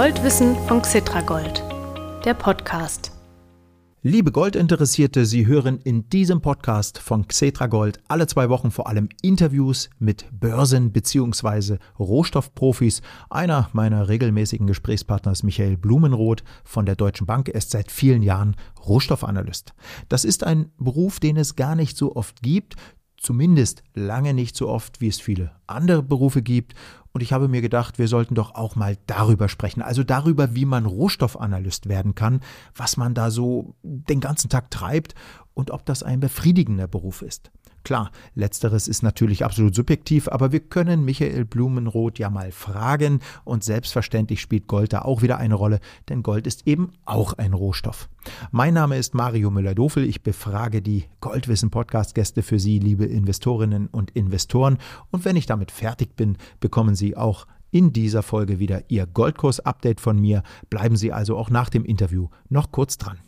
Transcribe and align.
Goldwissen 0.00 0.56
von 0.66 0.80
Xitragold, 0.80 1.62
der 2.24 2.32
Podcast. 2.32 3.12
Liebe 4.00 4.32
Goldinteressierte, 4.32 5.26
Sie 5.26 5.46
hören 5.46 5.78
in 5.84 6.08
diesem 6.08 6.40
Podcast 6.40 6.98
von 6.98 7.28
Xetra 7.28 7.66
Gold 7.66 8.00
alle 8.08 8.26
zwei 8.26 8.48
Wochen 8.48 8.70
vor 8.70 8.88
allem 8.88 9.10
Interviews 9.20 9.90
mit 9.98 10.24
Börsen- 10.32 10.90
bzw. 10.90 11.76
Rohstoffprofis. 11.98 13.02
Einer 13.28 13.68
meiner 13.74 14.08
regelmäßigen 14.08 14.66
Gesprächspartner 14.66 15.32
ist 15.32 15.42
Michael 15.42 15.76
Blumenroth 15.76 16.44
von 16.64 16.86
der 16.86 16.96
Deutschen 16.96 17.26
Bank. 17.26 17.48
Er 17.48 17.56
ist 17.56 17.70
seit 17.70 17.92
vielen 17.92 18.22
Jahren 18.22 18.56
Rohstoffanalyst. 18.82 19.74
Das 20.08 20.24
ist 20.24 20.44
ein 20.44 20.72
Beruf, 20.78 21.20
den 21.20 21.36
es 21.36 21.56
gar 21.56 21.76
nicht 21.76 21.98
so 21.98 22.16
oft 22.16 22.40
gibt, 22.40 22.76
zumindest 23.18 23.82
lange 23.92 24.32
nicht 24.32 24.56
so 24.56 24.70
oft, 24.70 25.02
wie 25.02 25.08
es 25.08 25.20
viele 25.20 25.52
andere 25.66 26.02
Berufe 26.02 26.40
gibt. 26.42 26.74
Und 27.12 27.22
ich 27.22 27.32
habe 27.32 27.48
mir 27.48 27.60
gedacht, 27.60 27.98
wir 27.98 28.06
sollten 28.06 28.34
doch 28.34 28.54
auch 28.54 28.76
mal 28.76 28.96
darüber 29.06 29.48
sprechen, 29.48 29.82
also 29.82 30.04
darüber, 30.04 30.54
wie 30.54 30.64
man 30.64 30.86
Rohstoffanalyst 30.86 31.88
werden 31.88 32.14
kann, 32.14 32.40
was 32.74 32.96
man 32.96 33.14
da 33.14 33.30
so 33.30 33.74
den 33.82 34.20
ganzen 34.20 34.48
Tag 34.48 34.70
treibt 34.70 35.14
und 35.54 35.70
ob 35.70 35.84
das 35.86 36.02
ein 36.02 36.20
befriedigender 36.20 36.86
Beruf 36.86 37.22
ist. 37.22 37.50
Klar, 37.82 38.10
letzteres 38.34 38.88
ist 38.88 39.02
natürlich 39.02 39.44
absolut 39.44 39.74
subjektiv, 39.74 40.28
aber 40.28 40.52
wir 40.52 40.60
können 40.60 41.04
Michael 41.04 41.44
Blumenroth 41.44 42.18
ja 42.18 42.28
mal 42.28 42.52
fragen 42.52 43.20
und 43.44 43.64
selbstverständlich 43.64 44.40
spielt 44.40 44.66
Gold 44.66 44.92
da 44.92 45.02
auch 45.02 45.22
wieder 45.22 45.38
eine 45.38 45.54
Rolle, 45.54 45.80
denn 46.08 46.22
Gold 46.22 46.46
ist 46.46 46.66
eben 46.66 46.92
auch 47.06 47.32
ein 47.34 47.54
Rohstoff. 47.54 48.08
Mein 48.50 48.74
Name 48.74 48.98
ist 48.98 49.14
Mario 49.14 49.50
Müller-Dofel, 49.50 50.04
ich 50.04 50.22
befrage 50.22 50.82
die 50.82 51.04
Goldwissen-Podcast-Gäste 51.20 52.42
für 52.42 52.58
Sie, 52.58 52.78
liebe 52.78 53.06
Investorinnen 53.06 53.86
und 53.86 54.10
Investoren 54.10 54.76
und 55.10 55.24
wenn 55.24 55.36
ich 55.36 55.46
damit 55.46 55.70
fertig 55.70 56.16
bin, 56.16 56.36
bekommen 56.60 56.94
Sie 56.94 57.16
auch 57.16 57.46
in 57.70 57.92
dieser 57.92 58.22
Folge 58.22 58.58
wieder 58.58 58.82
Ihr 58.88 59.06
Goldkurs-Update 59.06 60.00
von 60.00 60.18
mir. 60.18 60.42
Bleiben 60.68 60.96
Sie 60.96 61.12
also 61.12 61.36
auch 61.36 61.50
nach 61.50 61.70
dem 61.70 61.84
Interview 61.84 62.28
noch 62.48 62.72
kurz 62.72 62.98
dran. 62.98 63.18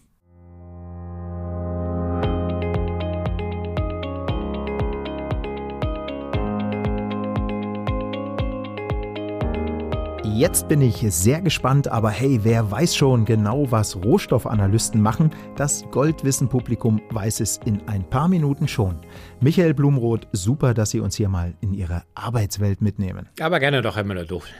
Jetzt 10.34 10.66
bin 10.66 10.80
ich 10.80 11.04
sehr 11.10 11.42
gespannt, 11.42 11.88
aber 11.88 12.08
hey, 12.10 12.40
wer 12.42 12.70
weiß 12.70 12.96
schon 12.96 13.26
genau, 13.26 13.70
was 13.70 13.96
Rohstoffanalysten 13.96 15.00
machen? 15.00 15.30
Das 15.56 15.84
Goldwissen-Publikum 15.90 17.02
weiß 17.10 17.40
es 17.40 17.60
in 17.66 17.86
ein 17.86 18.08
paar 18.08 18.28
Minuten 18.28 18.66
schon. 18.66 18.98
Michael 19.40 19.74
Blumroth, 19.74 20.26
super, 20.32 20.72
dass 20.72 20.90
Sie 20.90 21.00
uns 21.00 21.16
hier 21.16 21.28
mal 21.28 21.54
in 21.60 21.74
Ihre 21.74 22.04
Arbeitswelt 22.14 22.80
mitnehmen. 22.80 23.28
Aber 23.40 23.60
gerne 23.60 23.82
doch, 23.82 23.96
Herr 23.96 24.04
Müller-Dofel. 24.04 24.50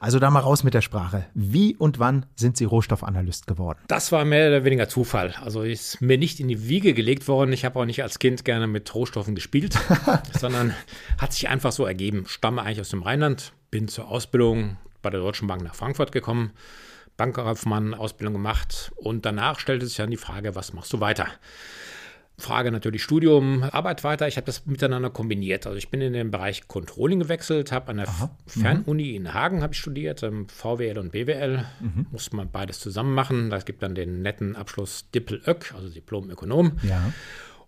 Also 0.00 0.18
da 0.18 0.30
mal 0.30 0.40
raus 0.40 0.64
mit 0.64 0.74
der 0.74 0.82
Sprache. 0.82 1.24
Wie 1.32 1.76
und 1.76 1.98
wann 1.98 2.26
sind 2.36 2.58
Sie 2.58 2.64
Rohstoffanalyst 2.64 3.46
geworden? 3.46 3.78
Das 3.88 4.12
war 4.12 4.26
mehr 4.26 4.48
oder 4.48 4.64
weniger 4.64 4.88
Zufall. 4.88 5.34
Also 5.42 5.62
ist 5.62 6.02
mir 6.02 6.18
nicht 6.18 6.40
in 6.40 6.48
die 6.48 6.68
Wiege 6.68 6.92
gelegt 6.92 7.26
worden. 7.26 7.52
Ich 7.52 7.64
habe 7.64 7.80
auch 7.80 7.86
nicht 7.86 8.02
als 8.02 8.18
Kind 8.18 8.44
gerne 8.44 8.66
mit 8.66 8.94
Rohstoffen 8.94 9.34
gespielt, 9.34 9.78
sondern 10.38 10.74
hat 11.18 11.32
sich 11.32 11.48
einfach 11.48 11.72
so 11.72 11.86
ergeben. 11.86 12.24
Stamme 12.26 12.62
eigentlich 12.62 12.80
aus 12.80 12.90
dem 12.90 13.02
Rheinland, 13.02 13.54
bin 13.70 13.88
zur 13.88 14.08
Ausbildung 14.08 14.76
bei 15.02 15.10
der 15.10 15.20
Deutschen 15.20 15.48
Bank 15.48 15.62
nach 15.62 15.74
Frankfurt 15.74 16.12
gekommen, 16.12 16.52
Bankkaufmann, 17.16 17.94
Ausbildung 17.94 18.34
gemacht 18.34 18.92
und 18.96 19.26
danach 19.26 19.58
stellte 19.58 19.86
sich 19.86 19.96
dann 19.96 20.10
die 20.10 20.16
Frage, 20.16 20.54
was 20.54 20.72
machst 20.72 20.92
du 20.92 21.00
weiter? 21.00 21.26
Frage 22.38 22.72
natürlich 22.72 23.02
Studium, 23.02 23.62
Arbeit 23.62 24.04
weiter. 24.04 24.26
Ich 24.26 24.36
habe 24.36 24.46
das 24.46 24.66
miteinander 24.66 25.10
kombiniert. 25.10 25.66
Also 25.66 25.76
ich 25.76 25.90
bin 25.90 26.00
in 26.00 26.12
den 26.12 26.30
Bereich 26.30 26.66
Controlling 26.66 27.20
gewechselt, 27.20 27.72
habe 27.72 27.90
an 27.90 27.98
der 27.98 28.08
Aha. 28.08 28.26
Mhm. 28.26 28.60
Fernuni 28.60 29.14
in 29.14 29.32
Hagen 29.32 29.62
habe 29.62 29.74
ich 29.74 29.78
studiert, 29.78 30.22
ähm, 30.22 30.48
VWL 30.48 30.98
und 30.98 31.12
BWL. 31.12 31.64
Mhm. 31.80 32.06
Musste 32.10 32.34
man 32.34 32.50
beides 32.50 32.80
zusammen 32.80 33.14
machen. 33.14 33.50
Das 33.50 33.64
gibt 33.64 33.82
dann 33.82 33.94
den 33.94 34.22
netten 34.22 34.56
Abschluss 34.56 35.10
Dippel-Ök, 35.14 35.74
also 35.76 35.88
Diplom-Ökonom. 35.88 36.78
Ja. 36.82 37.12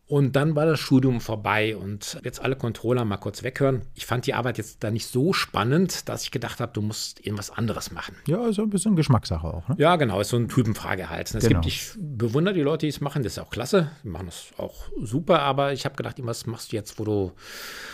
Und 0.07 0.37
dann 0.37 0.55
war 0.55 0.67
das 0.67 0.81
Studium 0.81 1.21
vorbei 1.21 1.77
und 1.77 2.21
jetzt 2.25 2.43
alle 2.43 2.57
Controller 2.57 3.07
mal 3.07 3.17
kurz 3.17 3.43
weghören. 3.43 3.83
Ich 3.95 4.05
fand 4.05 4.27
die 4.27 4.35
Arbeit 4.35 4.59
jetzt 4.59 4.85
da 4.85 4.91
nicht 4.91 5.07
so 5.07 5.33
spannend, 5.33 6.11
dass 6.11 6.25
ich 6.25 6.31
gedacht 6.31 6.61
habe, 6.61 6.73
du 6.73 6.83
musst 6.83 7.25
irgendwas 7.25 7.51
anderes 7.51 7.91
machen. 7.91 8.15
Ja, 8.27 8.53
so 8.53 8.63
ein 8.63 8.71
bisschen 8.71 8.97
Geschmackssache 8.97 9.47
auch. 9.47 9.67
Ne? 9.69 9.77
Ja, 9.79 9.97
genau, 9.97 10.21
ist 10.21 10.29
so 10.29 10.37
eine 10.37 10.49
Typenfrage 10.49 11.09
halt. 11.09 11.35
Es 11.35 11.47
genau. 11.47 11.61
gibt, 11.61 11.67
ich 11.73 11.93
bewundere 11.97 12.55
die 12.55 12.61
Leute, 12.61 12.85
die 12.85 12.91
es 12.91 13.01
machen, 13.01 13.23
das 13.23 13.33
ist 13.33 13.39
auch 13.39 13.49
klasse, 13.49 13.91
die 14.03 14.09
machen 14.09 14.27
das 14.27 14.49
auch 14.59 14.89
super, 15.01 15.41
aber 15.41 15.73
ich 15.73 15.87
habe 15.87 15.97
gedacht, 15.97 16.17
was 16.19 16.45
machst 16.45 16.73
du 16.73 16.77
jetzt, 16.77 16.99
wo 16.99 17.05
du 17.05 17.33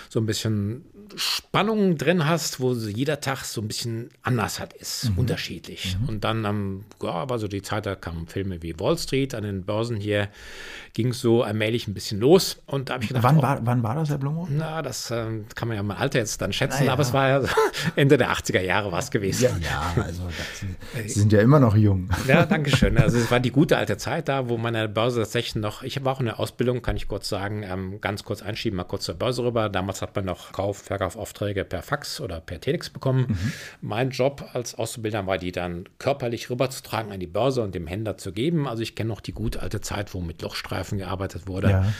so 0.08 0.18
ein 0.18 0.26
bisschen 0.26 0.84
Spannung 1.16 1.98
drin 1.98 2.26
hast, 2.26 2.60
wo 2.60 2.72
jeder 2.72 3.20
Tag 3.20 3.44
so 3.44 3.60
ein 3.60 3.68
bisschen 3.68 4.10
anders 4.22 4.60
hat, 4.60 4.72
ist, 4.72 5.10
mhm. 5.10 5.18
unterschiedlich. 5.18 5.96
Mhm. 6.00 6.08
Und 6.08 6.24
dann 6.24 6.46
am, 6.46 6.84
ja, 7.02 7.28
war 7.28 7.38
so 7.38 7.48
die 7.48 7.62
Zeit, 7.62 7.86
da 7.86 7.94
kamen 7.94 8.26
Filme 8.26 8.62
wie 8.62 8.78
Wall 8.78 8.98
Street, 8.98 9.34
an 9.34 9.42
den 9.42 9.64
Börsen 9.64 9.96
hier 9.96 10.28
ging 10.94 11.08
es 11.08 11.20
so 11.20 11.42
allmählich 11.42 11.86
ein 11.88 11.94
bisschen 11.94 12.20
los. 12.20 12.58
Und 12.66 12.88
da 12.88 12.94
habe 12.94 13.04
ich 13.04 13.08
gedacht, 13.08 13.24
wann, 13.24 13.38
oh, 13.38 13.42
war, 13.42 13.64
wann 13.64 13.82
war 13.82 13.94
das, 13.94 14.10
Herr 14.10 14.18
Blumhoff? 14.18 14.48
Na, 14.50 14.82
das 14.82 15.10
äh, 15.10 15.26
kann 15.54 15.68
man 15.68 15.76
ja 15.76 15.82
mein 15.82 15.96
Alter 15.96 16.18
jetzt 16.18 16.40
dann 16.40 16.52
schätzen, 16.52 16.86
ja. 16.86 16.92
aber 16.92 17.02
es 17.02 17.12
war 17.12 17.28
ja 17.28 17.42
Ende 17.96 18.18
der 18.18 18.32
80er 18.32 18.60
Jahre 18.60 18.90
was 18.90 19.10
gewesen. 19.10 19.60
Ja, 19.62 19.94
ja 19.96 20.02
also 20.02 20.22
das, 20.26 21.12
Sie 21.14 21.20
sind 21.20 21.32
ja 21.32 21.40
immer 21.40 21.60
noch 21.60 21.76
jung. 21.76 22.10
Ja, 22.26 22.44
danke 22.46 22.74
schön. 22.76 22.98
Also 22.98 23.18
es 23.18 23.30
war 23.30 23.40
die 23.40 23.50
gute 23.50 23.76
alte 23.76 23.96
Zeit 23.96 24.28
da, 24.28 24.48
wo 24.48 24.58
meine 24.58 24.88
Börse 24.88 25.20
tatsächlich 25.20 25.56
noch, 25.56 25.82
ich 25.82 26.04
war 26.04 26.14
auch 26.14 26.20
in 26.20 26.26
der 26.26 26.40
Ausbildung, 26.40 26.82
kann 26.82 26.96
ich 26.96 27.08
kurz 27.08 27.28
sagen, 27.28 27.62
ähm, 27.62 28.00
ganz 28.00 28.24
kurz 28.24 28.42
einschieben, 28.42 28.76
mal 28.76 28.84
kurz 28.84 29.04
zur 29.04 29.14
Börse 29.14 29.44
rüber. 29.44 29.68
Damals 29.68 30.02
hat 30.02 30.14
man 30.16 30.24
noch 30.24 30.52
Kauf, 30.52 30.90
Verkaufaufträge 31.00 31.64
per 31.64 31.82
Fax 31.82 32.20
oder 32.20 32.40
per 32.40 32.60
Telex 32.60 32.90
bekommen. 32.90 33.26
Mhm. 33.28 33.52
Mein 33.80 34.10
Job 34.10 34.44
als 34.52 34.74
Auszubildender 34.74 35.26
war, 35.26 35.38
die 35.38 35.52
dann 35.52 35.88
körperlich 35.98 36.50
rüberzutragen 36.50 37.10
an 37.10 37.20
die 37.20 37.26
Börse 37.26 37.62
und 37.62 37.74
dem 37.74 37.86
Händler 37.86 38.18
zu 38.18 38.32
geben. 38.32 38.68
Also 38.68 38.82
ich 38.82 38.94
kenne 38.94 39.08
noch 39.08 39.20
die 39.20 39.32
gute 39.32 39.60
alte 39.60 39.80
Zeit, 39.80 40.12
wo 40.14 40.20
mit 40.20 40.42
Lochstreifen 40.42 40.98
gearbeitet 40.98 41.46
wurde. 41.46 41.70
Ja 41.70 41.92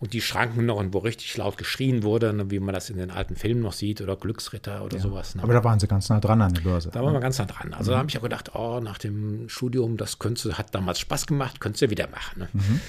und 0.00 0.12
die 0.12 0.20
Schranken 0.20 0.64
noch 0.64 0.76
und 0.76 0.94
wo 0.94 0.98
richtig 0.98 1.36
laut 1.38 1.58
geschrien 1.58 2.04
wurde, 2.04 2.32
ne, 2.32 2.52
wie 2.52 2.60
man 2.60 2.72
das 2.72 2.88
in 2.88 2.98
den 2.98 3.10
alten 3.10 3.34
Filmen 3.34 3.62
noch 3.62 3.72
sieht 3.72 4.00
oder 4.00 4.14
Glücksritter 4.14 4.84
oder 4.84 4.96
ja. 4.96 5.02
sowas. 5.02 5.34
Ne? 5.34 5.42
Aber 5.42 5.52
da 5.52 5.64
waren 5.64 5.80
sie 5.80 5.88
ganz 5.88 6.08
nah 6.08 6.20
dran 6.20 6.40
an 6.40 6.54
der 6.54 6.60
Börse. 6.60 6.90
Da 6.92 7.02
waren 7.02 7.12
wir 7.12 7.18
ganz 7.18 7.40
nah 7.40 7.46
dran. 7.46 7.74
Also 7.74 7.90
mhm. 7.90 7.94
da 7.94 7.98
habe 7.98 8.08
ich 8.08 8.16
auch 8.16 8.22
gedacht, 8.22 8.54
oh, 8.54 8.78
nach 8.78 8.98
dem 8.98 9.48
Studium, 9.48 9.96
das 9.96 10.20
könnte, 10.20 10.56
hat 10.56 10.72
damals 10.72 11.00
Spaß 11.00 11.26
gemacht, 11.26 11.60
könntest 11.60 11.82
du 11.82 11.90
wieder 11.90 12.06
machen. 12.06 12.42
Ne? 12.42 12.48
Mhm. 12.52 12.80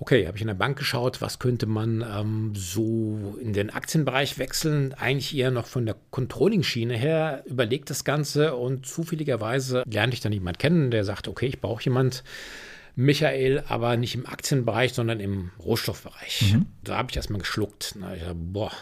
Okay, 0.00 0.26
habe 0.26 0.36
ich 0.36 0.42
in 0.42 0.46
der 0.48 0.54
Bank 0.54 0.78
geschaut, 0.78 1.20
was 1.20 1.40
könnte 1.40 1.66
man 1.66 2.04
ähm, 2.08 2.52
so 2.54 3.36
in 3.40 3.52
den 3.52 3.70
Aktienbereich 3.70 4.38
wechseln? 4.38 4.94
Eigentlich 4.94 5.36
eher 5.36 5.50
noch 5.50 5.66
von 5.66 5.86
der 5.86 5.96
Controlling-Schiene 6.10 6.96
her, 6.96 7.42
überlegt 7.46 7.90
das 7.90 8.04
Ganze 8.04 8.54
und 8.54 8.86
zufälligerweise 8.86 9.82
lernte 9.86 10.14
ich 10.14 10.20
dann 10.20 10.32
jemanden 10.32 10.58
kennen, 10.58 10.90
der 10.92 11.04
sagte, 11.04 11.30
okay, 11.30 11.46
ich 11.46 11.60
brauche 11.60 11.82
jemanden, 11.82 12.18
Michael, 13.00 13.62
aber 13.68 13.96
nicht 13.96 14.16
im 14.16 14.26
Aktienbereich, 14.26 14.92
sondern 14.92 15.20
im 15.20 15.52
Rohstoffbereich. 15.60 16.54
Mhm. 16.54 16.66
Da 16.82 16.96
habe 16.96 17.10
ich 17.10 17.16
erstmal 17.16 17.38
geschluckt. 17.38 17.94
Na, 17.96 18.16
dachte, 18.16 18.34
boah, 18.34 18.72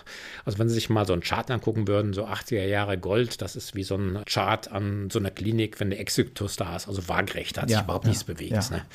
also 0.46 0.58
wenn 0.58 0.70
Sie 0.70 0.74
sich 0.74 0.88
mal 0.88 1.06
so 1.06 1.12
einen 1.12 1.20
Chart 1.20 1.50
angucken 1.50 1.86
würden, 1.86 2.14
so 2.14 2.26
80er 2.26 2.64
Jahre 2.64 2.96
Gold, 2.96 3.42
das 3.42 3.56
ist 3.56 3.74
wie 3.74 3.82
so 3.82 3.96
ein 3.96 4.22
Chart 4.24 4.72
an 4.72 5.10
so 5.10 5.18
einer 5.18 5.30
Klinik, 5.30 5.80
wenn 5.80 5.90
der 5.90 6.00
Exitus 6.00 6.56
da 6.56 6.76
ist, 6.76 6.88
also 6.88 7.06
waagrecht, 7.08 7.58
da 7.58 7.62
hat 7.62 7.70
ja, 7.70 7.76
sich 7.76 7.84
überhaupt 7.84 8.06
ja, 8.06 8.08
nichts 8.08 8.24
bewegt. 8.24 8.52
Ja, 8.52 8.70
ne? 8.70 8.86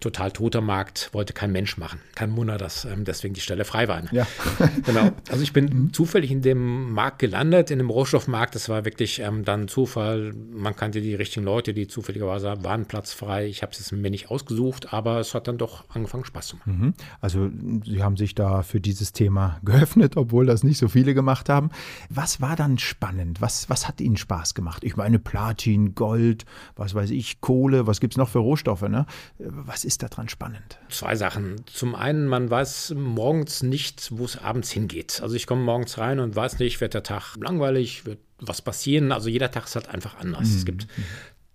Total 0.00 0.30
toter 0.32 0.60
Markt, 0.60 1.10
wollte 1.12 1.32
kein 1.32 1.52
Mensch 1.52 1.78
machen. 1.78 2.00
Kein 2.14 2.36
Wunder, 2.36 2.58
dass 2.58 2.84
ähm, 2.84 3.04
deswegen 3.04 3.34
die 3.34 3.40
Stelle 3.40 3.64
frei 3.64 3.88
war. 3.88 4.02
Ja. 4.12 4.26
genau. 4.84 5.10
Also 5.30 5.42
ich 5.42 5.52
bin 5.52 5.64
mhm. 5.72 5.92
zufällig 5.92 6.30
in 6.30 6.42
dem 6.42 6.92
Markt 6.92 7.20
gelandet, 7.20 7.70
in 7.70 7.78
dem 7.78 7.90
Rohstoffmarkt. 7.90 8.54
Das 8.54 8.68
war 8.68 8.84
wirklich 8.84 9.20
ähm, 9.20 9.44
dann 9.44 9.68
Zufall. 9.68 10.34
Man 10.52 10.76
kannte 10.76 11.00
die 11.00 11.14
richtigen 11.14 11.44
Leute, 11.44 11.72
die 11.72 11.86
zufälligerweise 11.86 12.54
waren 12.62 12.86
Platz 12.86 13.12
frei. 13.12 13.46
Ich 13.46 13.62
habe 13.62 13.72
es 13.72 13.92
mir 13.92 14.10
nicht 14.10 14.30
ausgesucht, 14.30 14.92
aber 14.92 15.20
es 15.20 15.34
hat 15.34 15.48
dann 15.48 15.58
doch 15.58 15.84
angefangen 15.88 16.24
Spaß 16.24 16.48
zu 16.48 16.56
machen. 16.56 16.78
Mhm. 16.78 16.94
Also 17.20 17.50
Sie 17.84 18.02
haben 18.02 18.16
sich 18.16 18.34
da 18.34 18.62
für 18.62 18.80
dieses 18.80 19.12
Thema 19.12 19.58
geöffnet, 19.64 20.16
obwohl 20.16 20.44
das 20.46 20.64
nicht 20.64 20.78
so 20.78 20.88
viele 20.88 21.14
gemacht 21.14 21.48
haben. 21.48 21.70
Was 22.10 22.40
war 22.40 22.56
dann 22.56 22.78
spannend? 22.78 23.40
Was, 23.40 23.70
was 23.70 23.88
hat 23.88 24.00
Ihnen 24.00 24.16
Spaß 24.16 24.54
gemacht? 24.54 24.84
Ich 24.84 24.96
meine 24.96 25.18
Platin, 25.18 25.94
Gold, 25.94 26.44
was 26.76 26.94
weiß 26.94 27.10
ich, 27.10 27.40
Kohle, 27.40 27.86
was 27.86 28.00
gibt 28.00 28.14
es 28.14 28.18
noch 28.18 28.28
für 28.28 28.40
Rohstoffe? 28.40 28.82
Ne? 28.82 29.06
Was 29.38 29.83
ist 29.84 30.02
daran 30.02 30.28
spannend? 30.28 30.78
Zwei 30.88 31.16
Sachen. 31.16 31.64
Zum 31.66 31.94
einen, 31.94 32.26
man 32.26 32.50
weiß 32.50 32.94
morgens 32.96 33.62
nicht, 33.62 34.08
wo 34.12 34.24
es 34.24 34.36
abends 34.36 34.70
hingeht. 34.70 35.20
Also 35.22 35.36
ich 35.36 35.46
komme 35.46 35.62
morgens 35.62 35.98
rein 35.98 36.20
und 36.20 36.36
weiß 36.36 36.58
nicht, 36.58 36.80
wird 36.80 36.94
der 36.94 37.02
Tag 37.02 37.36
langweilig, 37.36 38.06
wird 38.06 38.18
was 38.38 38.62
passieren. 38.62 39.12
Also 39.12 39.28
jeder 39.28 39.50
Tag 39.50 39.66
ist 39.66 39.76
halt 39.76 39.88
einfach 39.88 40.18
anders. 40.18 40.48
Mhm. 40.48 40.56
Es 40.56 40.64
gibt 40.64 40.86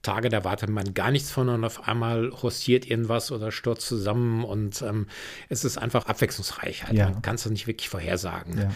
Tage, 0.02 0.30
da 0.30 0.44
wartet 0.44 0.70
man 0.70 0.94
gar 0.94 1.12
nichts 1.12 1.30
von 1.30 1.50
und 1.50 1.64
auf 1.66 1.88
einmal 1.88 2.32
hostiert 2.32 2.90
irgendwas 2.90 3.32
oder 3.32 3.52
stürzt 3.52 3.88
zusammen 3.88 4.46
und 4.46 4.82
ähm, 4.82 5.08
es 5.50 5.66
ist 5.66 5.78
einfach 5.78 6.06
abwechslungsreich. 6.06 6.86
Halt. 6.86 6.98
Ja. 6.98 7.10
Man 7.10 7.22
kann 7.22 7.36
es 7.36 7.46
nicht 7.48 7.68
wirklich 7.68 7.90
vorhersagen. 7.90 8.58
Ja. 8.58 8.72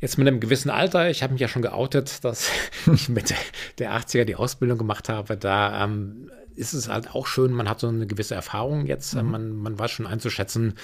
Jetzt 0.00 0.18
mit 0.18 0.26
einem 0.26 0.40
gewissen 0.40 0.70
Alter, 0.70 1.10
ich 1.10 1.22
habe 1.22 1.32
mich 1.32 1.40
ja 1.40 1.48
schon 1.48 1.62
geoutet, 1.62 2.24
dass 2.24 2.50
ich 2.92 3.08
mit 3.08 3.34
der 3.78 3.92
80er 3.92 4.24
die 4.24 4.36
Ausbildung 4.36 4.78
gemacht 4.78 5.08
habe, 5.08 5.36
da 5.36 5.84
ähm, 5.84 6.30
ist 6.56 6.72
es 6.72 6.88
halt 6.88 7.14
auch 7.14 7.26
schön, 7.26 7.52
man 7.52 7.68
hat 7.68 7.80
so 7.80 7.88
eine 7.88 8.06
gewisse 8.06 8.34
Erfahrung 8.34 8.86
jetzt, 8.86 9.14
mhm. 9.14 9.30
man, 9.30 9.56
man 9.56 9.78
weiß 9.78 9.90
schon 9.90 10.06
einzuschätzen, 10.06 10.74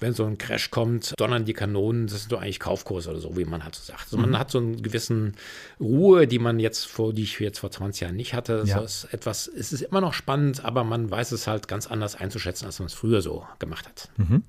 wenn 0.00 0.14
so 0.14 0.24
ein 0.24 0.38
Crash 0.38 0.70
kommt, 0.70 1.14
donnern 1.18 1.44
die 1.44 1.52
Kanonen, 1.52 2.06
das 2.06 2.20
sind 2.20 2.32
doch 2.32 2.40
eigentlich 2.40 2.58
Kaufkurse 2.58 3.10
oder 3.10 3.20
so, 3.20 3.36
wie 3.36 3.44
man 3.44 3.62
halt 3.62 3.74
so 3.74 3.84
sagt. 3.84 4.04
Also 4.04 4.16
man 4.16 4.30
mhm. 4.30 4.38
hat 4.38 4.50
so 4.50 4.58
einen 4.58 4.82
gewissen 4.82 5.34
Ruhe, 5.78 6.26
die 6.26 6.38
man 6.38 6.58
jetzt 6.58 6.86
vor, 6.86 7.12
die 7.12 7.22
ich 7.22 7.38
jetzt 7.38 7.58
vor 7.58 7.70
20 7.70 8.00
Jahren 8.00 8.16
nicht 8.16 8.34
hatte. 8.34 8.64
Ja. 8.66 8.80
ist 8.80 9.04
etwas, 9.12 9.46
es 9.46 9.72
ist 9.72 9.82
immer 9.82 10.00
noch 10.00 10.14
spannend, 10.14 10.64
aber 10.64 10.84
man 10.84 11.10
weiß 11.10 11.32
es 11.32 11.46
halt 11.46 11.68
ganz 11.68 11.86
anders 11.86 12.16
einzuschätzen, 12.16 12.64
als 12.64 12.78
man 12.78 12.86
es 12.86 12.94
früher 12.94 13.20
so 13.20 13.44
gemacht 13.58 13.86
hat. 13.86 14.08
Mhm. 14.16 14.42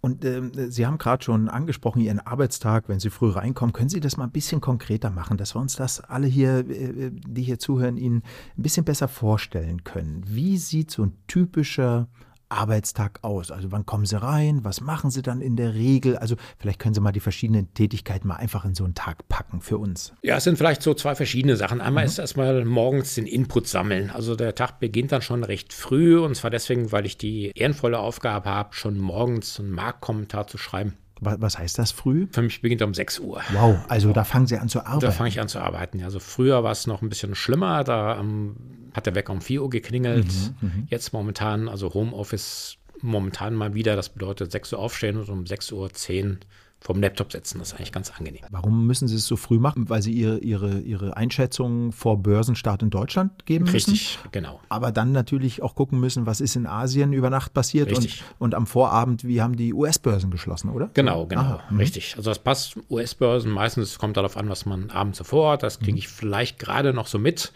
Und 0.00 0.24
äh, 0.24 0.70
Sie 0.70 0.86
haben 0.86 0.98
gerade 0.98 1.22
schon 1.22 1.48
angesprochen, 1.48 2.00
Ihren 2.00 2.20
Arbeitstag, 2.20 2.88
wenn 2.88 2.98
Sie 2.98 3.10
früh 3.10 3.30
reinkommen. 3.30 3.74
Können 3.74 3.90
Sie 3.90 4.00
das 4.00 4.16
mal 4.16 4.24
ein 4.24 4.32
bisschen 4.32 4.60
konkreter 4.60 5.10
machen, 5.10 5.36
dass 5.36 5.54
wir 5.54 5.60
uns 5.60 5.76
das 5.76 6.00
alle 6.00 6.26
hier, 6.26 6.58
äh, 6.70 7.10
die 7.12 7.42
hier 7.42 7.58
zuhören, 7.58 7.98
Ihnen 7.98 8.22
ein 8.56 8.62
bisschen 8.62 8.84
besser 8.84 9.08
vorstellen 9.08 9.84
können? 9.84 10.24
Wie 10.26 10.56
sieht 10.56 10.90
so 10.90 11.02
ein 11.04 11.12
typischer 11.26 12.08
Arbeitstag 12.54 13.18
aus? 13.22 13.50
Also 13.50 13.72
wann 13.72 13.84
kommen 13.84 14.06
Sie 14.06 14.20
rein? 14.20 14.64
Was 14.64 14.80
machen 14.80 15.10
Sie 15.10 15.22
dann 15.22 15.40
in 15.40 15.56
der 15.56 15.74
Regel? 15.74 16.16
Also 16.16 16.36
vielleicht 16.58 16.78
können 16.78 16.94
Sie 16.94 17.00
mal 17.00 17.12
die 17.12 17.20
verschiedenen 17.20 17.72
Tätigkeiten 17.74 18.28
mal 18.28 18.36
einfach 18.36 18.64
in 18.64 18.74
so 18.74 18.84
einen 18.84 18.94
Tag 18.94 19.28
packen 19.28 19.60
für 19.60 19.78
uns. 19.78 20.12
Ja, 20.22 20.36
es 20.36 20.44
sind 20.44 20.56
vielleicht 20.56 20.82
so 20.82 20.94
zwei 20.94 21.14
verschiedene 21.14 21.56
Sachen. 21.56 21.80
Einmal 21.80 22.04
mhm. 22.04 22.08
ist 22.08 22.18
erstmal 22.18 22.64
morgens 22.64 23.14
den 23.14 23.26
Input 23.26 23.68
sammeln. 23.68 24.10
Also 24.10 24.36
der 24.36 24.54
Tag 24.54 24.80
beginnt 24.80 25.12
dann 25.12 25.22
schon 25.22 25.44
recht 25.44 25.72
früh 25.72 26.18
und 26.18 26.34
zwar 26.36 26.50
deswegen, 26.50 26.92
weil 26.92 27.06
ich 27.06 27.18
die 27.18 27.52
ehrenvolle 27.54 27.98
Aufgabe 27.98 28.48
habe, 28.48 28.74
schon 28.74 28.98
morgens 28.98 29.58
einen 29.60 29.70
Marktkommentar 29.70 30.46
zu 30.46 30.58
schreiben. 30.58 30.94
Was 31.24 31.58
heißt 31.58 31.78
das 31.78 31.92
früh? 31.92 32.26
Für 32.30 32.42
mich 32.42 32.60
beginnt 32.62 32.82
um 32.82 32.94
6 32.94 33.20
Uhr. 33.20 33.40
Wow, 33.52 33.78
also 33.88 34.12
da 34.12 34.24
fangen 34.24 34.46
Sie 34.46 34.58
an 34.58 34.68
zu 34.68 34.80
arbeiten. 34.80 35.06
Da 35.06 35.10
fange 35.10 35.28
ich 35.28 35.40
an 35.40 35.48
zu 35.48 35.58
arbeiten. 35.60 36.02
Also 36.02 36.18
früher 36.18 36.62
war 36.62 36.72
es 36.72 36.86
noch 36.86 37.02
ein 37.02 37.08
bisschen 37.08 37.34
schlimmer. 37.34 37.84
Da 37.84 38.18
ähm, 38.18 38.56
hat 38.94 39.06
der 39.06 39.14
Wecker 39.14 39.32
um 39.32 39.40
4 39.40 39.62
Uhr 39.62 39.70
geklingelt. 39.70 40.26
Mhm, 40.60 40.68
mhm, 40.68 40.86
Jetzt 40.88 41.12
momentan, 41.12 41.68
also 41.68 41.92
Homeoffice 41.92 42.78
momentan 43.00 43.54
mal 43.54 43.74
wieder. 43.74 43.96
Das 43.96 44.08
bedeutet 44.08 44.52
6 44.52 44.72
Uhr 44.74 44.78
aufstehen 44.78 45.16
und 45.16 45.28
um 45.28 45.46
6 45.46 45.72
Uhr 45.72 45.90
10 45.92 46.38
vom 46.84 47.00
Laptop 47.00 47.32
setzen. 47.32 47.58
Das 47.60 47.68
ist 47.68 47.74
eigentlich 47.74 47.92
ganz 47.92 48.10
angenehm. 48.10 48.42
Warum 48.50 48.86
müssen 48.86 49.08
Sie 49.08 49.16
es 49.16 49.26
so 49.26 49.36
früh 49.36 49.58
machen? 49.58 49.88
Weil 49.88 50.02
Sie 50.02 50.12
Ihre, 50.12 50.38
Ihre, 50.38 50.80
Ihre 50.80 51.16
Einschätzung 51.16 51.92
vor 51.92 52.22
Börsenstart 52.22 52.82
in 52.82 52.90
Deutschland 52.90 53.46
geben 53.46 53.64
müssen? 53.64 53.92
Richtig, 53.92 54.18
genau. 54.32 54.60
Aber 54.68 54.92
dann 54.92 55.10
natürlich 55.10 55.62
auch 55.62 55.74
gucken 55.74 55.98
müssen, 55.98 56.26
was 56.26 56.42
ist 56.42 56.56
in 56.56 56.66
Asien 56.66 57.14
über 57.14 57.30
Nacht 57.30 57.54
passiert 57.54 57.90
richtig. 57.90 58.22
Und, 58.38 58.52
und 58.52 58.54
am 58.54 58.66
Vorabend, 58.66 59.24
wie 59.24 59.40
haben 59.40 59.56
die 59.56 59.72
US-Börsen 59.72 60.30
geschlossen, 60.30 60.68
oder? 60.68 60.90
Genau, 60.92 61.24
genau, 61.24 61.40
Aha, 61.40 61.64
mhm. 61.70 61.78
richtig. 61.78 62.16
Also 62.18 62.30
das 62.30 62.38
passt. 62.38 62.76
US-Börsen, 62.90 63.50
meistens 63.50 63.98
kommt 63.98 64.18
darauf 64.18 64.36
an, 64.36 64.50
was 64.50 64.66
man 64.66 64.90
abends 64.90 65.16
zuvor 65.16 65.52
hat. 65.52 65.62
Das 65.62 65.78
kriege 65.78 65.92
mhm. 65.92 65.98
ich 65.98 66.08
vielleicht 66.08 66.58
gerade 66.58 66.92
noch 66.92 67.06
so 67.06 67.18
mit. 67.18 67.54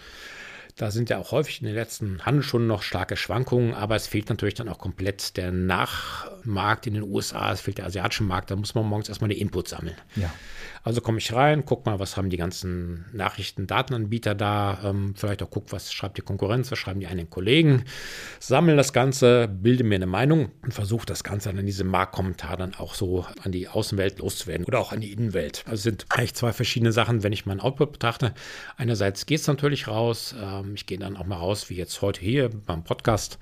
Da 0.78 0.92
sind 0.92 1.10
ja 1.10 1.18
auch 1.18 1.32
häufig 1.32 1.60
in 1.60 1.66
den 1.66 1.74
letzten 1.74 2.24
Handelsstunden 2.24 2.68
noch 2.68 2.82
starke 2.82 3.16
Schwankungen, 3.16 3.74
aber 3.74 3.96
es 3.96 4.06
fehlt 4.06 4.28
natürlich 4.28 4.54
dann 4.54 4.68
auch 4.68 4.78
komplett 4.78 5.36
der 5.36 5.50
Nachmarkt 5.50 6.86
in 6.86 6.94
den 6.94 7.02
USA, 7.02 7.50
es 7.52 7.60
fehlt 7.60 7.78
der 7.78 7.86
asiatische 7.86 8.22
Markt, 8.22 8.52
da 8.52 8.56
muss 8.56 8.76
man 8.76 8.86
morgens 8.86 9.08
erstmal 9.08 9.28
eine 9.28 9.38
Input 9.38 9.66
sammeln. 9.66 9.96
Ja. 10.14 10.32
Also 10.88 11.02
komme 11.02 11.18
ich 11.18 11.34
rein, 11.34 11.66
guck 11.66 11.84
mal, 11.84 11.98
was 11.98 12.16
haben 12.16 12.30
die 12.30 12.38
ganzen 12.38 13.04
Nachrichten, 13.12 13.66
Datenanbieter 13.66 14.34
da, 14.34 14.78
ähm, 14.82 15.12
vielleicht 15.14 15.42
auch 15.42 15.50
guck, 15.50 15.70
was 15.70 15.92
schreibt 15.92 16.16
die 16.16 16.22
Konkurrenz, 16.22 16.70
was 16.70 16.78
schreiben 16.78 16.98
die 16.98 17.06
einen 17.06 17.28
Kollegen, 17.28 17.84
sammle 18.40 18.74
das 18.74 18.94
Ganze, 18.94 19.48
bilde 19.48 19.84
mir 19.84 19.96
eine 19.96 20.06
Meinung 20.06 20.50
und 20.62 20.72
versuche 20.72 21.04
das 21.04 21.24
Ganze 21.24 21.50
dann 21.50 21.58
in 21.58 21.66
diesem 21.66 21.88
Marktkommentar 21.88 22.56
dann 22.56 22.74
auch 22.74 22.94
so 22.94 23.26
an 23.44 23.52
die 23.52 23.68
Außenwelt 23.68 24.20
loszuwerden 24.20 24.64
oder 24.64 24.80
auch 24.80 24.90
an 24.92 25.02
die 25.02 25.12
Innenwelt. 25.12 25.62
Also 25.66 25.82
sind 25.82 26.06
eigentlich 26.08 26.34
zwei 26.34 26.54
verschiedene 26.54 26.92
Sachen, 26.92 27.22
wenn 27.22 27.34
ich 27.34 27.44
meinen 27.44 27.60
Output 27.60 27.92
betrachte. 27.92 28.32
Einerseits 28.78 29.26
geht 29.26 29.40
es 29.40 29.46
natürlich 29.46 29.88
raus, 29.88 30.34
ähm, 30.42 30.72
ich 30.74 30.86
gehe 30.86 30.96
dann 30.96 31.18
auch 31.18 31.26
mal 31.26 31.36
raus, 31.36 31.68
wie 31.68 31.74
jetzt 31.74 32.00
heute 32.00 32.22
hier 32.22 32.48
beim 32.48 32.82
Podcast 32.82 33.38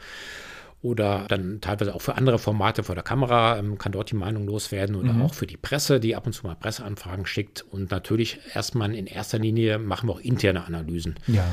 oder 0.82 1.24
dann 1.28 1.60
teilweise 1.60 1.94
auch 1.94 2.02
für 2.02 2.16
andere 2.16 2.38
Formate 2.38 2.82
vor 2.82 2.94
der 2.94 3.04
Kamera, 3.04 3.58
ähm, 3.58 3.78
kann 3.78 3.92
dort 3.92 4.10
die 4.10 4.16
Meinung 4.16 4.46
loswerden 4.46 4.96
oder 4.96 5.12
mhm. 5.12 5.22
auch 5.22 5.34
für 5.34 5.46
die 5.46 5.56
Presse, 5.56 6.00
die 6.00 6.14
ab 6.14 6.26
und 6.26 6.32
zu 6.32 6.46
mal 6.46 6.54
Presseanfragen 6.54 7.26
schickt. 7.26 7.64
Und 7.70 7.90
natürlich 7.90 8.38
erstmal 8.54 8.94
in 8.94 9.06
erster 9.06 9.38
Linie 9.38 9.78
machen 9.78 10.08
wir 10.08 10.14
auch 10.14 10.20
interne 10.20 10.64
Analysen. 10.64 11.16
Ja. 11.26 11.44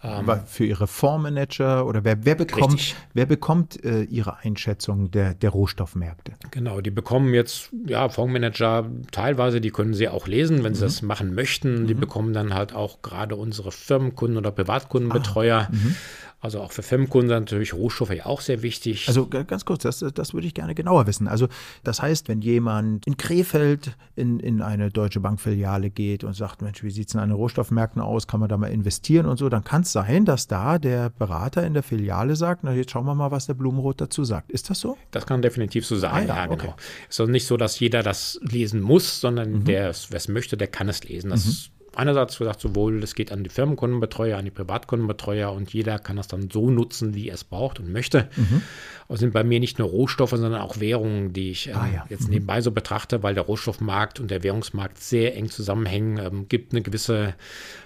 Ähm, 0.00 0.30
für 0.46 0.64
Ihre 0.64 0.86
Fondsmanager 0.86 1.84
oder 1.84 2.04
wer, 2.04 2.24
wer 2.24 2.36
bekommt, 2.36 2.94
wer 3.14 3.26
bekommt 3.26 3.82
äh, 3.84 4.02
Ihre 4.02 4.38
Einschätzung 4.38 5.10
der, 5.10 5.34
der 5.34 5.50
Rohstoffmärkte? 5.50 6.34
Genau, 6.52 6.80
die 6.80 6.92
bekommen 6.92 7.34
jetzt, 7.34 7.70
ja, 7.84 8.08
Fondsmanager 8.08 8.88
teilweise, 9.10 9.60
die 9.60 9.70
können 9.70 9.94
sie 9.94 10.08
auch 10.08 10.28
lesen, 10.28 10.62
wenn 10.62 10.72
mhm. 10.72 10.76
sie 10.76 10.82
das 10.82 11.02
machen 11.02 11.34
möchten. 11.34 11.82
Mhm. 11.82 11.86
Die 11.88 11.94
bekommen 11.94 12.32
dann 12.32 12.54
halt 12.54 12.72
auch 12.74 13.02
gerade 13.02 13.34
unsere 13.34 13.72
Firmenkunden 13.72 14.36
oder 14.36 14.52
Privatkundenbetreuer. 14.52 15.68
Ah, 15.68 15.74
mhm. 15.74 15.96
Also 16.40 16.60
auch 16.60 16.70
für 16.70 16.84
Firmenkunden 16.84 17.30
natürlich 17.30 17.74
Rohstoffe 17.74 18.14
ja 18.14 18.26
auch 18.26 18.40
sehr 18.40 18.62
wichtig. 18.62 19.08
Also 19.08 19.26
ganz 19.26 19.64
kurz, 19.64 19.82
das, 19.82 20.04
das 20.14 20.34
würde 20.34 20.46
ich 20.46 20.54
gerne 20.54 20.76
genauer 20.76 21.08
wissen. 21.08 21.26
Also 21.26 21.48
das 21.82 22.00
heißt, 22.00 22.28
wenn 22.28 22.40
jemand 22.42 23.04
in 23.08 23.16
Krefeld 23.16 23.96
in, 24.14 24.38
in 24.38 24.62
eine 24.62 24.90
Deutsche 24.90 25.18
Bankfiliale 25.18 25.90
geht 25.90 26.22
und 26.22 26.34
sagt, 26.34 26.62
Mensch, 26.62 26.84
wie 26.84 26.90
sieht 26.90 27.08
es 27.08 27.14
in 27.14 27.20
den 27.20 27.32
Rohstoffmärkten 27.32 28.00
aus, 28.00 28.28
kann 28.28 28.38
man 28.38 28.48
da 28.48 28.56
mal 28.56 28.70
investieren 28.70 29.26
und 29.26 29.36
so, 29.36 29.48
dann 29.48 29.64
kann 29.64 29.82
es 29.82 29.90
sein, 29.90 30.24
dass 30.24 30.46
da 30.46 30.78
der 30.78 31.10
Berater 31.10 31.66
in 31.66 31.74
der 31.74 31.82
Filiale 31.82 32.36
sagt, 32.36 32.62
na 32.62 32.72
jetzt 32.72 32.92
schauen 32.92 33.06
wir 33.06 33.16
mal, 33.16 33.32
was 33.32 33.46
der 33.46 33.54
Blumenroth 33.54 34.00
dazu 34.00 34.22
sagt. 34.22 34.52
Ist 34.52 34.70
das 34.70 34.78
so? 34.78 34.96
Das 35.10 35.26
kann 35.26 35.42
definitiv 35.42 35.86
so 35.86 35.96
sein, 35.96 36.12
ah, 36.12 36.20
ja, 36.20 36.36
ja, 36.36 36.46
genau. 36.46 36.54
Okay. 36.54 36.72
Es 37.08 37.16
ist 37.16 37.20
also 37.20 37.32
nicht 37.32 37.46
so, 37.46 37.56
dass 37.56 37.80
jeder 37.80 38.04
das 38.04 38.38
lesen 38.42 38.80
muss, 38.80 39.20
sondern 39.20 39.50
mhm. 39.50 39.64
der, 39.64 39.92
wer 40.10 40.16
es 40.16 40.28
möchte, 40.28 40.56
der 40.56 40.68
kann 40.68 40.88
es 40.88 41.02
lesen. 41.02 41.30
Das 41.30 41.44
mhm 41.44 41.77
einerseits 41.98 42.38
gesagt, 42.38 42.60
sowohl 42.60 43.02
es 43.02 43.14
geht 43.14 43.32
an 43.32 43.42
die 43.42 43.50
Firmenkundenbetreuer, 43.50 44.38
an 44.38 44.44
die 44.44 44.50
Privatkundenbetreuer 44.50 45.52
und 45.52 45.72
jeder 45.72 45.98
kann 45.98 46.16
das 46.16 46.28
dann 46.28 46.48
so 46.50 46.70
nutzen, 46.70 47.14
wie 47.14 47.28
er 47.28 47.34
es 47.34 47.44
braucht 47.44 47.80
und 47.80 47.92
möchte. 47.92 48.28
Mhm. 48.36 48.62
Aber 49.08 49.18
sind 49.18 49.32
bei 49.32 49.42
mir 49.42 49.58
nicht 49.58 49.78
nur 49.78 49.88
Rohstoffe, 49.88 50.30
sondern 50.30 50.60
auch 50.60 50.80
Währungen, 50.80 51.32
die 51.32 51.50
ich 51.50 51.68
äh, 51.68 51.72
ah, 51.72 51.88
ja. 51.92 52.06
jetzt 52.08 52.26
mhm. 52.26 52.34
nebenbei 52.34 52.60
so 52.60 52.70
betrachte, 52.70 53.22
weil 53.22 53.34
der 53.34 53.44
Rohstoffmarkt 53.44 54.20
und 54.20 54.30
der 54.30 54.42
Währungsmarkt 54.42 54.98
sehr 54.98 55.36
eng 55.36 55.50
zusammenhängen. 55.50 56.18
Ähm, 56.18 56.48
gibt 56.48 56.72
eine 56.72 56.82
gewisse 56.82 57.34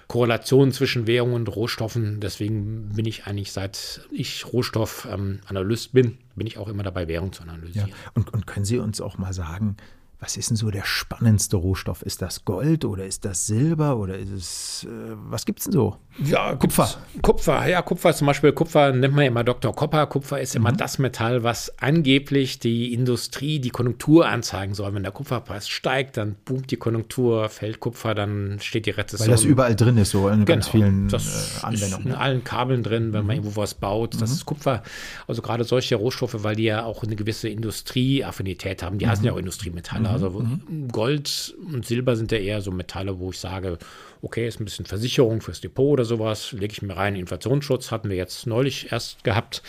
Korrelation 0.08 0.72
zwischen 0.72 1.06
Währungen 1.06 1.36
und 1.36 1.48
Rohstoffen. 1.48 2.20
Deswegen 2.20 2.90
bin 2.94 3.06
ich 3.06 3.24
eigentlich, 3.24 3.52
seit 3.52 4.02
ich 4.10 4.52
Rohstoffanalyst 4.52 5.86
ähm, 5.86 5.92
bin, 5.92 6.18
bin 6.36 6.46
ich 6.46 6.58
auch 6.58 6.68
immer 6.68 6.82
dabei, 6.82 7.08
Währung 7.08 7.32
zu 7.32 7.44
analysieren. 7.44 7.88
Ja. 7.88 7.94
Und, 8.14 8.32
und 8.32 8.46
können 8.46 8.66
Sie 8.66 8.78
uns 8.78 9.00
auch 9.00 9.16
mal 9.16 9.32
sagen, 9.32 9.76
was 10.22 10.36
ist 10.36 10.50
denn 10.50 10.56
so 10.56 10.70
der 10.70 10.84
spannendste 10.84 11.56
Rohstoff? 11.56 12.02
Ist 12.02 12.22
das 12.22 12.44
Gold 12.44 12.84
oder 12.84 13.04
ist 13.04 13.24
das 13.24 13.48
Silber 13.48 13.96
oder 13.96 14.16
ist 14.16 14.30
es, 14.30 14.86
äh, 14.88 15.16
was 15.16 15.44
gibt 15.44 15.58
es 15.58 15.64
denn 15.64 15.72
so? 15.72 15.96
Ja, 16.18 16.54
Kupfer. 16.54 16.88
Kupfer, 17.22 17.66
ja, 17.66 17.82
Kupfer 17.82 18.14
zum 18.14 18.28
Beispiel. 18.28 18.52
Kupfer 18.52 18.92
nennt 18.92 19.14
man 19.14 19.24
ja 19.24 19.28
immer 19.30 19.42
Dr. 19.42 19.74
Kopper. 19.74 20.06
Kupfer 20.06 20.40
ist 20.40 20.54
immer 20.54 20.70
mhm. 20.70 20.76
das 20.76 21.00
Metall, 21.00 21.42
was 21.42 21.76
angeblich 21.80 22.60
die 22.60 22.92
Industrie, 22.94 23.58
die 23.58 23.70
Konjunktur 23.70 24.28
anzeigen 24.28 24.74
soll. 24.74 24.94
Wenn 24.94 25.02
der 25.02 25.10
Kupferpreis 25.10 25.68
steigt, 25.68 26.16
dann 26.18 26.36
boomt 26.44 26.70
die 26.70 26.76
Konjunktur, 26.76 27.48
fällt 27.48 27.80
Kupfer, 27.80 28.14
dann 28.14 28.58
steht 28.60 28.86
die 28.86 28.90
Rezession. 28.90 29.26
Weil 29.26 29.34
das 29.34 29.44
überall 29.44 29.74
drin 29.74 29.96
ist, 29.96 30.10
so 30.10 30.28
in 30.28 30.44
genau, 30.44 30.44
ganz 30.44 30.68
vielen 30.68 31.08
das 31.08 31.62
äh, 31.62 31.66
Anwendungen. 31.66 32.06
Ist 32.06 32.12
in 32.12 32.14
allen 32.14 32.44
Kabeln 32.44 32.84
drin, 32.84 33.12
wenn 33.12 33.22
mhm. 33.22 33.26
man 33.26 33.36
irgendwo 33.38 33.60
was 33.60 33.74
baut. 33.74 34.14
Das 34.14 34.30
mhm. 34.30 34.36
ist 34.36 34.46
Kupfer. 34.46 34.84
Also 35.26 35.42
gerade 35.42 35.64
solche 35.64 35.96
Rohstoffe, 35.96 36.44
weil 36.44 36.54
die 36.54 36.64
ja 36.64 36.84
auch 36.84 37.02
eine 37.02 37.16
gewisse 37.16 37.48
Industrieaffinität 37.48 38.84
haben. 38.84 38.98
Die 38.98 39.08
heißen 39.08 39.24
ja 39.24 39.32
auch 39.32 39.38
Industriemetalle. 39.38 40.11
Also 40.12 40.30
mhm. 40.30 40.88
Gold 40.88 41.54
und 41.72 41.86
Silber 41.86 42.16
sind 42.16 42.32
ja 42.32 42.38
eher 42.38 42.60
so 42.60 42.70
Metalle, 42.70 43.18
wo 43.18 43.30
ich 43.30 43.38
sage, 43.38 43.78
okay, 44.22 44.46
ist 44.46 44.60
ein 44.60 44.64
bisschen 44.64 44.86
Versicherung 44.86 45.40
fürs 45.40 45.60
Depot 45.60 45.92
oder 45.92 46.04
sowas, 46.04 46.52
lege 46.52 46.72
ich 46.72 46.82
mir 46.82 46.96
rein. 46.96 47.16
Inflationsschutz 47.16 47.90
hatten 47.90 48.08
wir 48.08 48.16
jetzt 48.16 48.46
neulich 48.46 48.92
erst 48.92 49.24
gehabt. 49.24 49.62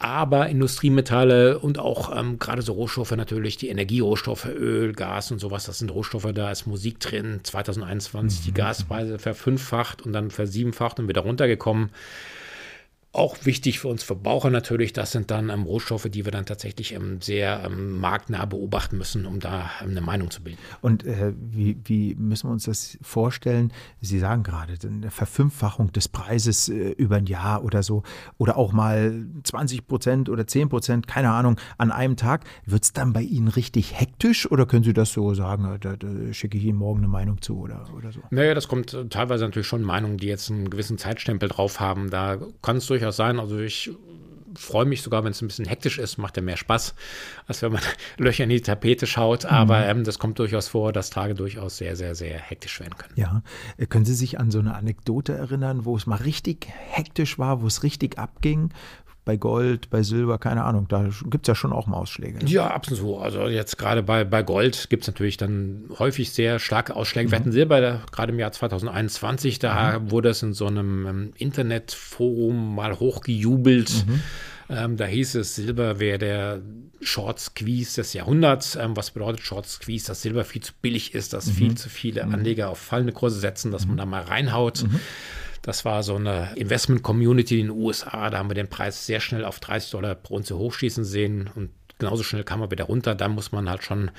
Aber 0.00 0.48
Industriemetalle 0.48 1.58
und 1.58 1.80
auch 1.80 2.16
ähm, 2.16 2.38
gerade 2.38 2.62
so 2.62 2.72
Rohstoffe 2.72 3.10
natürlich, 3.10 3.56
die 3.56 3.68
Energierohstoffe, 3.68 4.46
Öl, 4.46 4.92
Gas 4.92 5.32
und 5.32 5.40
sowas, 5.40 5.64
das 5.64 5.78
sind 5.80 5.90
Rohstoffe, 5.90 6.28
da 6.32 6.52
ist 6.52 6.66
Musik 6.66 7.00
drin. 7.00 7.40
2021 7.42 8.40
mhm. 8.40 8.44
die 8.44 8.54
Gaspreise 8.54 9.18
verfünffacht 9.18 10.02
und 10.02 10.12
dann 10.12 10.30
versiebenfacht 10.30 11.00
und 11.00 11.08
wieder 11.08 11.22
runtergekommen. 11.22 11.90
Auch 13.12 13.36
wichtig 13.44 13.78
für 13.78 13.88
uns 13.88 14.02
Verbraucher 14.02 14.50
natürlich, 14.50 14.92
das 14.92 15.12
sind 15.12 15.30
dann 15.30 15.48
ähm, 15.48 15.62
Rohstoffe, 15.62 16.08
die 16.10 16.26
wir 16.26 16.32
dann 16.32 16.44
tatsächlich 16.44 16.92
ähm, 16.92 17.22
sehr 17.22 17.62
ähm, 17.64 17.98
marktnah 17.98 18.44
beobachten 18.44 18.98
müssen, 18.98 19.24
um 19.24 19.40
da 19.40 19.70
ähm, 19.80 19.90
eine 19.90 20.02
Meinung 20.02 20.30
zu 20.30 20.42
bilden. 20.42 20.58
Und 20.82 21.04
äh, 21.04 21.32
wie, 21.38 21.78
wie, 21.84 22.14
müssen 22.16 22.48
wir 22.48 22.52
uns 22.52 22.64
das 22.64 22.98
vorstellen? 23.00 23.72
Sie 24.02 24.18
sagen 24.18 24.42
gerade, 24.42 24.74
eine 24.86 25.10
Verfünffachung 25.10 25.90
des 25.92 26.08
Preises 26.08 26.68
äh, 26.68 26.90
über 26.92 27.16
ein 27.16 27.24
Jahr 27.24 27.64
oder 27.64 27.82
so, 27.82 28.02
oder 28.36 28.58
auch 28.58 28.72
mal 28.72 29.24
20 29.42 29.86
Prozent 29.86 30.28
oder 30.28 30.46
10 30.46 30.68
Prozent, 30.68 31.06
keine 31.06 31.30
Ahnung, 31.30 31.58
an 31.78 31.90
einem 31.90 32.16
Tag. 32.16 32.44
Wird 32.66 32.84
es 32.84 32.92
dann 32.92 33.14
bei 33.14 33.22
Ihnen 33.22 33.48
richtig 33.48 33.98
hektisch 33.98 34.50
oder 34.50 34.66
können 34.66 34.84
Sie 34.84 34.92
das 34.92 35.14
so 35.14 35.32
sagen, 35.32 35.78
da, 35.80 35.96
da 35.96 36.08
schicke 36.34 36.58
ich 36.58 36.64
Ihnen 36.64 36.76
morgen 36.76 36.98
eine 36.98 37.08
Meinung 37.08 37.40
zu 37.40 37.58
oder, 37.58 37.86
oder 37.96 38.12
so? 38.12 38.20
Naja, 38.30 38.52
das 38.52 38.68
kommt 38.68 38.92
äh, 38.92 39.06
teilweise 39.06 39.44
natürlich 39.44 39.66
schon 39.66 39.82
Meinungen, 39.82 40.18
die 40.18 40.26
jetzt 40.26 40.50
einen 40.50 40.68
gewissen 40.68 40.98
Zeitstempel 40.98 41.48
drauf 41.48 41.80
haben. 41.80 42.10
Da 42.10 42.38
kann 42.60 42.76
es 42.76 42.86
durchaus 42.98 43.16
sein. 43.16 43.40
Also 43.40 43.58
ich 43.58 43.90
freue 44.54 44.86
mich 44.86 45.02
sogar, 45.02 45.24
wenn 45.24 45.30
es 45.30 45.42
ein 45.42 45.48
bisschen 45.48 45.66
hektisch 45.66 45.98
ist, 45.98 46.18
macht 46.18 46.36
ja 46.36 46.42
mehr 46.42 46.56
Spaß, 46.56 46.94
als 47.46 47.62
wenn 47.62 47.72
man 47.72 47.82
Löcher 48.18 48.44
in 48.44 48.50
die 48.50 48.60
Tapete 48.60 49.06
schaut. 49.06 49.44
Aber 49.44 49.78
mhm. 49.78 50.00
ähm, 50.00 50.04
das 50.04 50.18
kommt 50.18 50.38
durchaus 50.38 50.68
vor, 50.68 50.92
dass 50.92 51.10
Tage 51.10 51.34
durchaus 51.34 51.76
sehr, 51.76 51.96
sehr, 51.96 52.14
sehr 52.14 52.38
hektisch 52.38 52.80
werden 52.80 52.96
können. 52.96 53.14
Ja. 53.16 53.42
Äh, 53.76 53.86
können 53.86 54.04
Sie 54.04 54.14
sich 54.14 54.38
an 54.38 54.50
so 54.50 54.58
eine 54.58 54.74
Anekdote 54.74 55.34
erinnern, 55.34 55.84
wo 55.84 55.96
es 55.96 56.06
mal 56.06 56.16
richtig 56.16 56.66
hektisch 56.68 57.38
war, 57.38 57.62
wo 57.62 57.66
es 57.66 57.82
richtig 57.82 58.18
abging, 58.18 58.70
bei 59.28 59.36
Gold, 59.36 59.90
bei 59.90 60.02
Silber, 60.02 60.38
keine 60.38 60.64
Ahnung, 60.64 60.86
da 60.88 61.06
gibt 61.26 61.46
es 61.46 61.48
ja 61.48 61.54
schon 61.54 61.70
auch 61.70 61.86
mal 61.86 61.98
Ausschläge. 61.98 62.38
Ne? 62.38 62.48
Ja, 62.48 62.68
absolut. 62.68 63.20
Also 63.20 63.46
jetzt 63.46 63.76
gerade 63.76 64.02
bei, 64.02 64.24
bei 64.24 64.42
Gold 64.42 64.88
gibt 64.88 65.02
es 65.02 65.06
natürlich 65.06 65.36
dann 65.36 65.84
häufig 65.98 66.32
sehr 66.32 66.58
starke 66.58 66.96
Ausschläge. 66.96 67.28
Mhm. 67.28 67.32
Wir 67.32 67.38
hatten 67.38 67.52
Silber 67.52 68.00
gerade 68.10 68.32
im 68.32 68.38
Jahr 68.38 68.52
2021, 68.52 69.58
da 69.58 69.98
mhm. 69.98 70.10
wurde 70.10 70.30
es 70.30 70.42
in 70.42 70.54
so 70.54 70.66
einem 70.66 71.06
ähm, 71.06 71.32
Internetforum 71.36 72.74
mal 72.74 72.98
hochgejubelt. 72.98 74.06
Mhm. 74.06 74.22
Ähm, 74.70 74.96
da 74.96 75.04
hieß 75.04 75.34
es, 75.34 75.56
Silber 75.56 76.00
wäre 76.00 76.16
der 76.16 76.62
Short 77.02 77.38
Squeeze 77.38 77.96
des 77.96 78.14
Jahrhunderts. 78.14 78.76
Ähm, 78.76 78.96
was 78.96 79.10
bedeutet 79.10 79.42
Short 79.42 79.66
Squeeze? 79.66 80.06
Dass 80.06 80.22
Silber 80.22 80.46
viel 80.46 80.62
zu 80.62 80.72
billig 80.80 81.14
ist, 81.14 81.34
dass 81.34 81.48
mhm. 81.48 81.52
viel 81.52 81.74
zu 81.74 81.90
viele 81.90 82.24
mhm. 82.24 82.32
Anleger 82.32 82.70
auf 82.70 82.78
fallende 82.78 83.12
Kurse 83.12 83.38
setzen, 83.38 83.72
dass 83.72 83.84
man 83.84 83.96
mhm. 83.96 83.98
da 83.98 84.06
mal 84.06 84.22
reinhaut. 84.22 84.86
Das 85.62 85.84
war 85.84 86.02
so 86.02 86.16
eine 86.16 86.52
Investment-Community 86.56 87.60
in 87.60 87.66
den 87.68 87.76
USA. 87.76 88.30
Da 88.30 88.38
haben 88.38 88.50
wir 88.50 88.54
den 88.54 88.68
Preis 88.68 89.06
sehr 89.06 89.20
schnell 89.20 89.44
auf 89.44 89.60
30 89.60 89.90
Dollar 89.90 90.14
pro 90.14 90.36
Unze 90.36 90.56
hochschießen 90.56 91.04
sehen 91.04 91.50
und 91.54 91.70
genauso 91.98 92.22
schnell 92.22 92.44
kam 92.44 92.62
er 92.62 92.70
wieder 92.70 92.84
runter. 92.84 93.14
Da 93.14 93.28
muss 93.28 93.52
man 93.52 93.68
halt 93.68 93.82
schon 93.82 94.10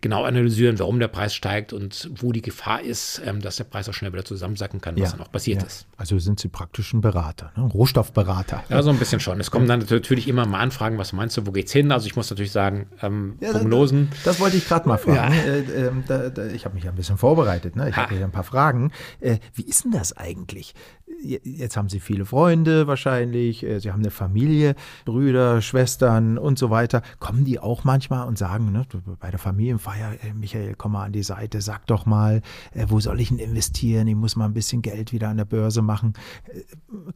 genau 0.00 0.24
analysieren, 0.24 0.78
warum 0.78 0.98
der 0.98 1.08
Preis 1.08 1.34
steigt 1.34 1.72
und 1.72 2.10
wo 2.16 2.32
die 2.32 2.42
Gefahr 2.42 2.80
ist, 2.80 3.20
ähm, 3.24 3.40
dass 3.40 3.56
der 3.56 3.64
Preis 3.64 3.88
auch 3.88 3.92
schnell 3.92 4.12
wieder 4.12 4.24
zusammensacken 4.24 4.80
kann, 4.80 4.96
was 4.96 5.02
ja, 5.02 5.10
dann 5.16 5.26
auch 5.26 5.32
passiert 5.32 5.60
ja. 5.60 5.66
ist. 5.66 5.86
Also 5.96 6.18
sind 6.18 6.40
Sie 6.40 6.48
praktisch 6.48 6.92
ein 6.92 7.00
Berater, 7.00 7.52
ne? 7.56 7.64
Rohstoffberater. 7.64 8.64
Ja, 8.68 8.82
so 8.82 8.90
ein 8.90 8.98
bisschen 8.98 9.20
schon. 9.20 9.40
Es 9.40 9.50
kommen 9.50 9.66
dann 9.66 9.84
natürlich 9.88 10.28
immer 10.28 10.46
mal 10.46 10.60
Anfragen, 10.60 10.98
was 10.98 11.12
meinst 11.12 11.36
du, 11.36 11.46
wo 11.46 11.52
geht's 11.52 11.72
hin? 11.72 11.92
Also 11.92 12.06
ich 12.06 12.16
muss 12.16 12.30
natürlich 12.30 12.52
sagen, 12.52 12.86
ähm, 13.02 13.36
ja, 13.40 13.52
Prognosen. 13.52 14.08
Das, 14.10 14.22
das, 14.22 14.40
wollte 14.40 14.56
ich 14.56 14.66
gerade 14.66 14.88
mal 14.88 14.98
fragen. 14.98 15.34
Äh, 15.34 15.58
äh, 15.60 15.90
da, 16.06 16.30
da, 16.30 16.46
ich 16.46 16.64
habe 16.64 16.74
mich 16.74 16.88
ein 16.88 16.94
bisschen 16.94 17.18
vorbereitet. 17.18 17.76
Ne? 17.76 17.90
Ich 17.90 17.96
habe 17.96 18.14
hier 18.14 18.24
ein 18.24 18.32
paar 18.32 18.44
Fragen. 18.44 18.92
Äh, 19.20 19.38
wie 19.54 19.62
ist 19.62 19.84
denn 19.84 19.92
das 19.92 20.16
eigentlich? 20.16 20.74
jetzt 21.22 21.76
haben 21.76 21.88
Sie 21.88 22.00
viele 22.00 22.24
Freunde 22.24 22.86
wahrscheinlich, 22.86 23.64
äh, 23.64 23.78
Sie 23.80 23.92
haben 23.92 24.00
eine 24.00 24.10
Familie, 24.10 24.74
Brüder, 25.04 25.60
Schwestern 25.62 26.38
und 26.38 26.58
so 26.58 26.70
weiter. 26.70 27.02
Kommen 27.18 27.44
die 27.44 27.58
auch 27.58 27.84
manchmal 27.84 28.26
und 28.26 28.38
sagen, 28.38 28.72
ne, 28.72 28.86
bei 29.18 29.30
der 29.30 29.38
Familienfeier, 29.38 29.89
äh, 29.94 30.32
Michael, 30.34 30.74
komm 30.76 30.92
mal 30.92 31.04
an 31.04 31.12
die 31.12 31.22
Seite, 31.22 31.60
sag 31.60 31.86
doch 31.86 32.06
mal, 32.06 32.42
äh, 32.74 32.86
wo 32.88 33.00
soll 33.00 33.20
ich 33.20 33.28
denn 33.28 33.38
investieren? 33.38 34.06
Ich 34.08 34.14
muss 34.14 34.36
mal 34.36 34.46
ein 34.46 34.54
bisschen 34.54 34.82
Geld 34.82 35.12
wieder 35.12 35.28
an 35.28 35.36
der 35.36 35.44
Börse 35.44 35.82
machen. 35.82 36.14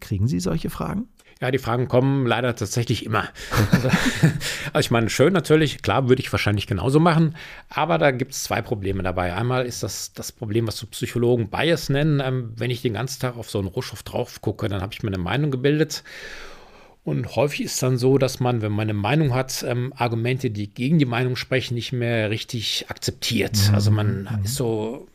Kriegen 0.00 0.28
Sie 0.28 0.40
solche 0.40 0.70
Fragen? 0.70 1.08
Ja, 1.40 1.50
die 1.50 1.58
Fragen 1.58 1.88
kommen 1.88 2.26
leider 2.26 2.54
tatsächlich 2.54 3.04
immer. 3.04 3.28
also 3.72 3.88
ich 4.78 4.90
meine, 4.90 5.10
schön 5.10 5.32
natürlich, 5.32 5.82
klar 5.82 6.08
würde 6.08 6.22
ich 6.22 6.32
wahrscheinlich 6.32 6.66
genauso 6.66 7.00
machen, 7.00 7.36
aber 7.68 7.98
da 7.98 8.12
gibt 8.12 8.32
es 8.32 8.44
zwei 8.44 8.62
Probleme 8.62 9.02
dabei. 9.02 9.34
Einmal 9.34 9.66
ist 9.66 9.82
das 9.82 10.12
das 10.12 10.30
Problem, 10.32 10.66
was 10.66 10.76
so 10.76 10.86
Psychologen 10.86 11.50
Bias 11.50 11.88
nennen. 11.88 12.20
Ähm, 12.20 12.52
wenn 12.56 12.70
ich 12.70 12.82
den 12.82 12.94
ganzen 12.94 13.20
Tag 13.20 13.36
auf 13.36 13.50
so 13.50 13.58
einen 13.58 13.68
Rohstoff 13.68 14.02
drauf 14.04 14.40
gucke, 14.40 14.68
dann 14.68 14.80
habe 14.80 14.92
ich 14.92 15.02
mir 15.02 15.08
eine 15.08 15.18
Meinung 15.18 15.50
gebildet. 15.50 16.04
Und 17.04 17.36
häufig 17.36 17.62
ist 17.62 17.74
es 17.74 17.80
dann 17.80 17.98
so, 17.98 18.16
dass 18.16 18.40
man, 18.40 18.62
wenn 18.62 18.72
man 18.72 18.84
eine 18.84 18.94
Meinung 18.94 19.34
hat, 19.34 19.62
ähm, 19.68 19.92
Argumente, 19.94 20.50
die 20.50 20.68
gegen 20.68 20.98
die 20.98 21.04
Meinung 21.04 21.36
sprechen, 21.36 21.74
nicht 21.74 21.92
mehr 21.92 22.30
richtig 22.30 22.86
akzeptiert. 22.88 23.58
Mhm. 23.68 23.74
Also 23.74 23.90
man 23.90 24.22
mhm. 24.22 24.44
ist 24.44 24.54
so 24.54 25.06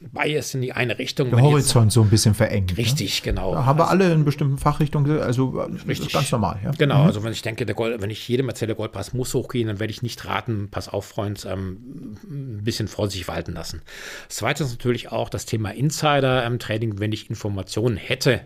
Bias 0.00 0.54
in 0.54 0.62
die 0.62 0.72
eine 0.72 0.98
Richtung. 0.98 1.30
Der 1.30 1.42
Horizont 1.42 1.92
so 1.92 2.02
ein 2.02 2.08
bisschen 2.08 2.34
verengt. 2.34 2.72
Ne? 2.72 2.78
Richtig, 2.78 3.20
ne? 3.20 3.32
genau. 3.32 3.54
Da 3.54 3.66
haben 3.66 3.78
wir 3.78 3.88
alle 3.88 4.12
in 4.12 4.24
bestimmten 4.24 4.56
Fachrichtungen, 4.56 5.20
also 5.20 5.50
richtig. 5.86 6.06
ist 6.06 6.12
ganz 6.12 6.32
normal. 6.32 6.58
Ja? 6.64 6.70
Genau, 6.70 7.02
mhm. 7.02 7.06
also 7.06 7.22
wenn 7.22 7.32
ich 7.32 7.42
denke, 7.42 7.66
der 7.66 7.74
Gold, 7.74 8.00
wenn 8.00 8.10
ich 8.10 8.26
jedem 8.26 8.48
erzähle, 8.48 8.68
der 8.68 8.76
Goldpreis 8.76 9.12
muss 9.12 9.34
hochgehen, 9.34 9.68
dann 9.68 9.78
werde 9.78 9.90
ich 9.90 10.02
nicht 10.02 10.24
raten, 10.24 10.68
pass 10.70 10.88
auf, 10.88 11.04
Freund, 11.04 11.46
ähm, 11.48 12.16
ein 12.24 12.64
bisschen 12.64 12.88
vorsichtig 12.88 13.28
walten 13.28 13.52
lassen. 13.52 13.82
Das 14.28 14.38
zweite 14.38 14.64
ist 14.64 14.70
natürlich 14.70 15.12
auch 15.12 15.28
das 15.28 15.44
Thema 15.44 15.70
Insider-Trading. 15.70 16.98
Wenn 16.98 17.12
ich 17.12 17.28
Informationen 17.28 17.96
hätte, 17.96 18.40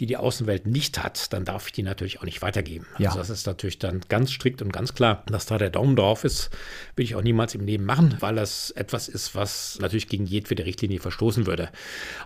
die 0.00 0.06
die 0.06 0.16
Außenwelt 0.16 0.66
nicht 0.66 1.02
hat, 1.02 1.32
dann 1.32 1.44
darf 1.44 1.66
ich 1.66 1.72
die 1.72 1.82
natürlich 1.82 2.20
auch 2.20 2.24
nicht 2.24 2.40
weitergeben. 2.40 2.86
Ja. 2.98 3.10
Also 3.10 3.18
das 3.18 3.30
ist 3.30 3.46
natürlich 3.46 3.78
dann 3.78 4.00
ganz 4.08 4.32
strikt 4.32 4.62
und 4.62 4.72
ganz 4.72 4.94
klar, 4.94 5.22
dass 5.26 5.46
da 5.46 5.58
der 5.58 5.70
Daumen 5.70 5.96
drauf 5.96 6.24
ist, 6.24 6.50
will 6.96 7.04
ich 7.04 7.14
auch 7.14 7.22
niemals 7.22 7.54
im 7.54 7.66
Leben 7.66 7.84
machen, 7.84 8.16
weil 8.20 8.36
das 8.36 8.70
etwas 8.70 9.08
ist, 9.08 9.34
was 9.34 9.78
natürlich 9.80 10.08
gegen 10.08 10.26
jedwede 10.26 10.64
Richtlinie 10.64 10.93
Richtlinie 10.94 11.00
verstoßen 11.00 11.46
würde. 11.46 11.68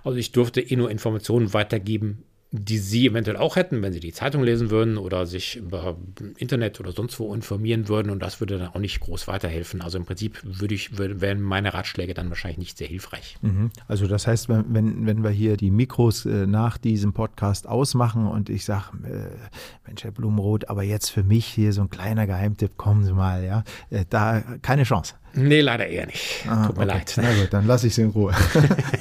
Also 0.05 0.19
ich 0.19 0.33
durfte 0.33 0.61
eh 0.61 0.77
nur 0.77 0.91
Informationen 0.91 1.53
weitergeben, 1.53 2.25
die 2.51 2.79
Sie 2.79 3.07
eventuell 3.07 3.37
auch 3.37 3.57
hätten, 3.57 3.83
wenn 3.83 3.93
Sie 3.93 4.01
die 4.01 4.13
Zeitung 4.13 4.43
lesen 4.43 4.71
würden 4.71 4.97
oder 4.97 5.27
sich 5.27 5.57
über 5.57 5.99
Internet 6.39 6.81
oder 6.81 6.93
sonst 6.93 7.21
wo 7.21 7.35
informieren 7.35 7.89
würden. 7.89 8.09
Und 8.09 8.23
das 8.23 8.41
würde 8.41 8.57
dann 8.59 8.69
auch 8.69 8.81
nicht 8.81 9.01
groß 9.01 9.29
weiterhelfen. 9.29 9.83
Also 9.83 9.99
im 9.99 10.07
Prinzip 10.07 10.41
würde 10.43 10.75
ich, 10.75 10.97
wären 10.97 11.43
meine 11.43 11.75
Ratschläge 11.75 12.15
dann 12.15 12.31
wahrscheinlich 12.31 12.59
nicht 12.59 12.79
sehr 12.79 12.89
hilfreich. 12.89 13.37
Mhm. 13.43 13.71
Also 13.87 14.07
das 14.07 14.27
heißt, 14.27 14.49
wenn, 14.49 15.07
wenn 15.07 15.23
wir 15.23 15.31
hier 15.31 15.59
die 15.59 15.71
Mikros 15.71 16.25
äh, 16.25 16.47
nach 16.47 16.79
diesem 16.79 17.13
Podcast 17.13 17.69
ausmachen 17.69 18.27
und 18.27 18.49
ich 18.49 18.65
sage, 18.65 18.97
äh, 19.05 19.87
Mensch, 19.87 20.05
Herr 20.05 20.13
Blumenroth, 20.13 20.71
aber 20.71 20.83
jetzt 20.85 21.11
für 21.11 21.25
mich 21.25 21.45
hier 21.45 21.75
so 21.75 21.83
ein 21.83 21.91
kleiner 21.91 22.27
Geheimtipp, 22.27 22.79
kommen 22.79 23.05
Sie 23.05 23.13
mal, 23.13 23.45
ja, 23.45 23.63
äh, 23.91 24.07
da 24.09 24.41
keine 24.63 24.85
Chance. 24.85 25.17
Nee, 25.35 25.61
leider 25.61 25.87
eher 25.87 26.07
nicht. 26.07 26.45
Ah, 26.49 26.67
Tut 26.67 26.77
mir 26.77 26.85
okay. 26.85 26.95
leid. 26.95 27.15
Na 27.17 27.35
gut, 27.35 27.53
dann 27.53 27.67
lasse 27.67 27.87
ich 27.87 27.95
sie 27.95 28.03
in 28.03 28.11
Ruhe. 28.11 28.35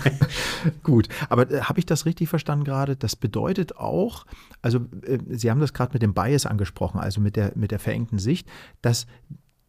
gut, 0.83 1.07
aber 1.29 1.49
äh, 1.49 1.61
habe 1.61 1.79
ich 1.79 1.85
das 1.85 2.05
richtig 2.05 2.29
verstanden 2.29 2.65
gerade? 2.65 2.95
Das 2.95 3.15
bedeutet 3.15 3.77
auch, 3.77 4.25
also 4.61 4.79
äh, 5.05 5.19
Sie 5.29 5.49
haben 5.49 5.59
das 5.59 5.73
gerade 5.73 5.93
mit 5.93 6.01
dem 6.01 6.13
Bias 6.13 6.45
angesprochen, 6.45 6.99
also 6.99 7.21
mit 7.21 7.35
der, 7.35 7.51
mit 7.55 7.71
der 7.71 7.79
verengten 7.79 8.19
Sicht, 8.19 8.47
dass 8.81 9.07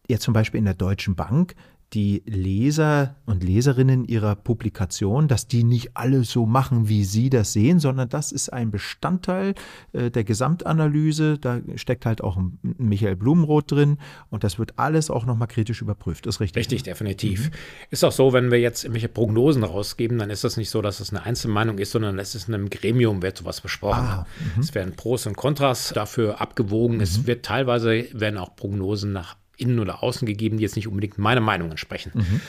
ihr 0.07 0.19
zum 0.19 0.33
Beispiel 0.33 0.59
in 0.59 0.65
der 0.65 0.73
Deutschen 0.73 1.15
Bank 1.15 1.55
die 1.93 2.21
Leser 2.25 3.15
und 3.25 3.43
Leserinnen 3.43 4.05
ihrer 4.05 4.35
Publikation, 4.35 5.27
dass 5.27 5.47
die 5.47 5.63
nicht 5.63 5.97
alle 5.97 6.23
so 6.23 6.45
machen, 6.45 6.87
wie 6.87 7.03
sie 7.03 7.29
das 7.31 7.53
sehen, 7.53 7.79
sondern 7.79 8.09
das 8.09 8.31
ist 8.31 8.53
ein 8.53 8.69
Bestandteil 8.69 9.55
äh, 9.93 10.11
der 10.11 10.23
Gesamtanalyse. 10.23 11.39
Da 11.39 11.61
steckt 11.75 12.05
halt 12.05 12.21
auch 12.21 12.39
Michael 12.61 13.15
Blumenroth 13.15 13.71
drin 13.71 13.97
und 14.29 14.43
das 14.43 14.59
wird 14.59 14.73
alles 14.77 15.09
auch 15.09 15.25
nochmal 15.25 15.47
kritisch 15.47 15.81
überprüft. 15.81 16.27
Ist 16.27 16.39
richtig? 16.39 16.61
Richtig, 16.61 16.81
ne? 16.81 16.91
definitiv. 16.91 17.49
Mhm. 17.49 17.53
Ist 17.89 18.03
auch 18.03 18.11
so, 18.11 18.33
wenn 18.33 18.51
wir 18.51 18.59
jetzt 18.59 18.83
irgendwelche 18.83 19.09
Prognosen 19.09 19.63
rausgeben, 19.63 20.19
dann 20.19 20.29
ist 20.29 20.43
das 20.43 20.57
nicht 20.57 20.69
so, 20.69 20.83
dass 20.83 20.99
es 20.99 21.09
eine 21.09 21.23
Einzelmeinung 21.23 21.79
ist, 21.79 21.91
sondern 21.91 22.19
es 22.19 22.35
ist 22.35 22.47
in 22.47 22.53
einem 22.53 22.69
Gremium, 22.69 23.23
wird 23.23 23.37
sowas 23.37 23.61
besprochen. 23.61 24.05
Ah, 24.05 24.27
mhm. 24.55 24.61
es 24.61 24.75
werden 24.75 24.95
Pros 24.95 25.25
und 25.25 25.35
Kontras 25.35 25.91
dafür 25.93 26.39
abgewogen. 26.39 26.97
Mhm. 26.97 27.01
Es 27.01 27.25
wird 27.25 27.45
teilweise 27.45 28.05
werden 28.13 28.37
auch 28.37 28.55
Prognosen 28.55 29.11
nach 29.11 29.35
innen 29.59 29.79
oder 29.79 30.03
außen 30.03 30.25
gegeben, 30.25 30.57
die 30.57 30.63
jetzt 30.63 30.75
nicht 30.75 30.87
unbedingt 30.87 31.17
meiner 31.17 31.41
Meinung 31.41 31.69
entsprechen. 31.69 32.11
Mhm. 32.15 32.41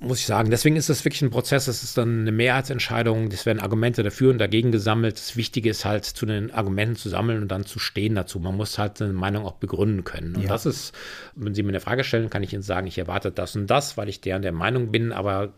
Muss 0.00 0.18
ich 0.20 0.26
sagen. 0.26 0.50
Deswegen 0.50 0.76
ist 0.76 0.88
das 0.88 1.04
wirklich 1.04 1.22
ein 1.22 1.30
Prozess. 1.30 1.68
Es 1.68 1.82
ist 1.82 1.96
dann 1.96 2.20
eine 2.20 2.32
Mehrheitsentscheidung. 2.32 3.28
Es 3.28 3.46
werden 3.46 3.60
Argumente 3.60 4.02
dafür 4.02 4.30
und 4.30 4.38
dagegen 4.38 4.72
gesammelt. 4.72 5.16
Das 5.16 5.36
Wichtige 5.36 5.70
ist 5.70 5.84
halt, 5.84 6.04
zu 6.04 6.26
den 6.26 6.50
Argumenten 6.50 6.96
zu 6.96 7.08
sammeln 7.08 7.42
und 7.42 7.48
dann 7.48 7.64
zu 7.64 7.78
stehen 7.78 8.14
dazu. 8.14 8.38
Man 8.40 8.56
muss 8.56 8.78
halt 8.78 9.00
eine 9.00 9.12
Meinung 9.12 9.46
auch 9.46 9.54
begründen 9.54 10.04
können. 10.04 10.34
Und 10.34 10.42
ja. 10.42 10.48
das 10.48 10.66
ist, 10.66 10.94
wenn 11.36 11.54
Sie 11.54 11.62
mir 11.62 11.70
eine 11.70 11.80
Frage 11.80 12.04
stellen, 12.04 12.28
kann 12.28 12.42
ich 12.42 12.52
Ihnen 12.52 12.62
sagen, 12.62 12.86
ich 12.86 12.98
erwarte 12.98 13.30
das 13.30 13.56
und 13.56 13.68
das, 13.68 13.96
weil 13.96 14.08
ich 14.08 14.20
der 14.20 14.38
der 14.40 14.52
Meinung 14.52 14.90
bin. 14.90 15.12
Aber 15.12 15.54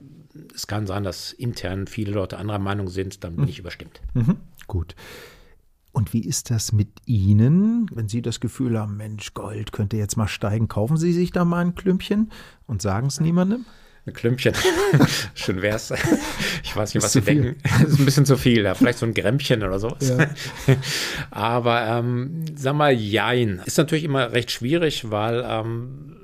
es 0.55 0.67
kann 0.67 0.87
sein, 0.87 1.03
dass 1.03 1.33
intern 1.33 1.87
viele 1.87 2.13
Leute 2.13 2.37
anderer 2.37 2.59
Meinung 2.59 2.89
sind. 2.89 3.25
Dann 3.25 3.37
bin 3.37 3.45
mhm. 3.45 3.51
ich 3.51 3.59
überstimmt. 3.59 4.01
Mhm. 4.15 4.37
Gut. 4.67 4.95
Und 5.97 6.13
wie 6.13 6.21
ist 6.21 6.51
das 6.51 6.73
mit 6.73 6.91
Ihnen, 7.07 7.91
wenn 7.91 8.07
Sie 8.07 8.21
das 8.21 8.39
Gefühl 8.39 8.79
haben, 8.79 8.99
Mensch, 8.99 9.33
Gold 9.33 9.73
könnte 9.73 9.97
jetzt 9.97 10.19
mal 10.19 10.29
steigen, 10.29 10.69
kaufen 10.69 10.99
Sie 10.99 11.11
sich 11.11 11.31
da 11.31 11.47
mal 11.47 11.65
ein 11.65 11.75
Klümpchen 11.75 12.33
und 12.67 12.83
sagen 12.83 13.07
es 13.07 13.19
niemandem? 13.19 13.65
Ein 14.05 14.13
Klümpchen. 14.13 14.53
Schön 15.35 15.63
wär's. 15.63 15.95
Ich 16.63 16.77
weiß 16.77 16.93
nicht, 16.93 17.03
was 17.03 17.15
Sie 17.15 17.23
denken. 17.23 17.57
Das 17.63 17.93
ist 17.93 17.99
ein 17.99 18.05
bisschen 18.05 18.27
zu 18.27 18.37
viel. 18.37 18.65
Ja. 18.65 18.75
Vielleicht 18.75 18.99
so 18.99 19.07
ein 19.07 19.15
Grämmchen 19.15 19.63
oder 19.63 19.79
sowas. 19.79 20.07
Ja. 20.07 20.27
Aber 21.31 21.87
ähm, 21.87 22.45
sag 22.55 22.77
mal, 22.77 22.93
jein. 22.93 23.63
Ist 23.65 23.79
natürlich 23.79 24.05
immer 24.05 24.33
recht 24.33 24.51
schwierig, 24.51 25.11
weil 25.11 25.47
ähm, 25.49 26.15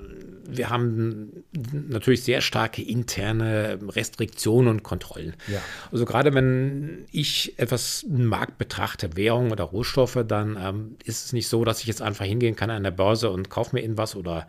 wir 0.56 0.70
haben 0.70 1.44
natürlich 1.88 2.22
sehr 2.24 2.40
starke 2.40 2.82
interne 2.82 3.78
Restriktionen 3.88 4.68
und 4.68 4.82
Kontrollen. 4.82 5.34
Ja. 5.48 5.60
Also 5.90 6.04
gerade 6.04 6.34
wenn 6.34 7.04
ich 7.12 7.58
etwas 7.58 8.02
im 8.02 8.26
Markt 8.26 8.58
betrachte, 8.58 9.16
Währung 9.16 9.50
oder 9.50 9.64
Rohstoffe, 9.64 10.18
dann 10.26 10.58
ähm, 10.60 10.96
ist 11.04 11.26
es 11.26 11.32
nicht 11.32 11.48
so, 11.48 11.64
dass 11.64 11.80
ich 11.80 11.86
jetzt 11.86 12.02
einfach 12.02 12.24
hingehen 12.24 12.56
kann 12.56 12.70
an 12.70 12.82
der 12.82 12.90
Börse 12.90 13.30
und 13.30 13.50
kaufe 13.50 13.76
mir 13.76 13.82
irgendwas 13.82 14.16
oder 14.16 14.46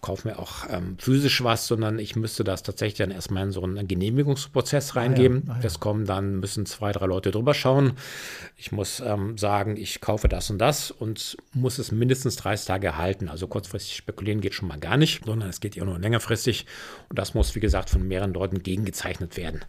kaufe 0.00 0.28
mir 0.28 0.38
auch 0.38 0.68
ähm, 0.70 0.96
physisch 0.98 1.44
was, 1.44 1.66
sondern 1.66 1.98
ich 1.98 2.16
müsste 2.16 2.44
das 2.44 2.62
tatsächlich 2.62 2.98
dann 2.98 3.10
erstmal 3.10 3.44
in 3.44 3.52
so 3.52 3.62
einen 3.62 3.86
Genehmigungsprozess 3.86 4.96
reingeben. 4.96 5.42
Ah 5.44 5.46
ja, 5.46 5.52
ah 5.52 5.56
ja. 5.56 5.62
Das 5.62 5.80
kommen 5.80 6.06
dann, 6.06 6.40
müssen 6.40 6.66
zwei, 6.66 6.92
drei 6.92 7.06
Leute 7.06 7.30
drüber 7.30 7.54
schauen. 7.54 7.92
Ich 8.56 8.72
muss 8.72 9.00
ähm, 9.00 9.36
sagen, 9.36 9.76
ich 9.76 10.00
kaufe 10.00 10.28
das 10.28 10.50
und 10.50 10.58
das 10.58 10.90
und 10.90 11.36
muss 11.52 11.78
es 11.78 11.92
mindestens 11.92 12.36
30 12.36 12.66
Tage 12.66 12.96
halten. 12.96 13.28
Also 13.28 13.46
kurzfristig 13.46 13.96
spekulieren 13.96 14.40
geht 14.40 14.54
schon 14.54 14.68
mal 14.68 14.78
gar 14.78 14.96
nicht, 14.96 15.24
sondern 15.24 15.48
es 15.48 15.60
geht 15.60 15.76
ja 15.76 15.84
nur 15.84 15.98
längerfristig 15.98 16.66
und 17.08 17.18
das 17.18 17.34
muss, 17.34 17.54
wie 17.54 17.60
gesagt, 17.60 17.90
von 17.90 18.06
mehreren 18.06 18.32
Leuten 18.32 18.62
gegengezeichnet 18.62 19.36
werden. 19.36 19.60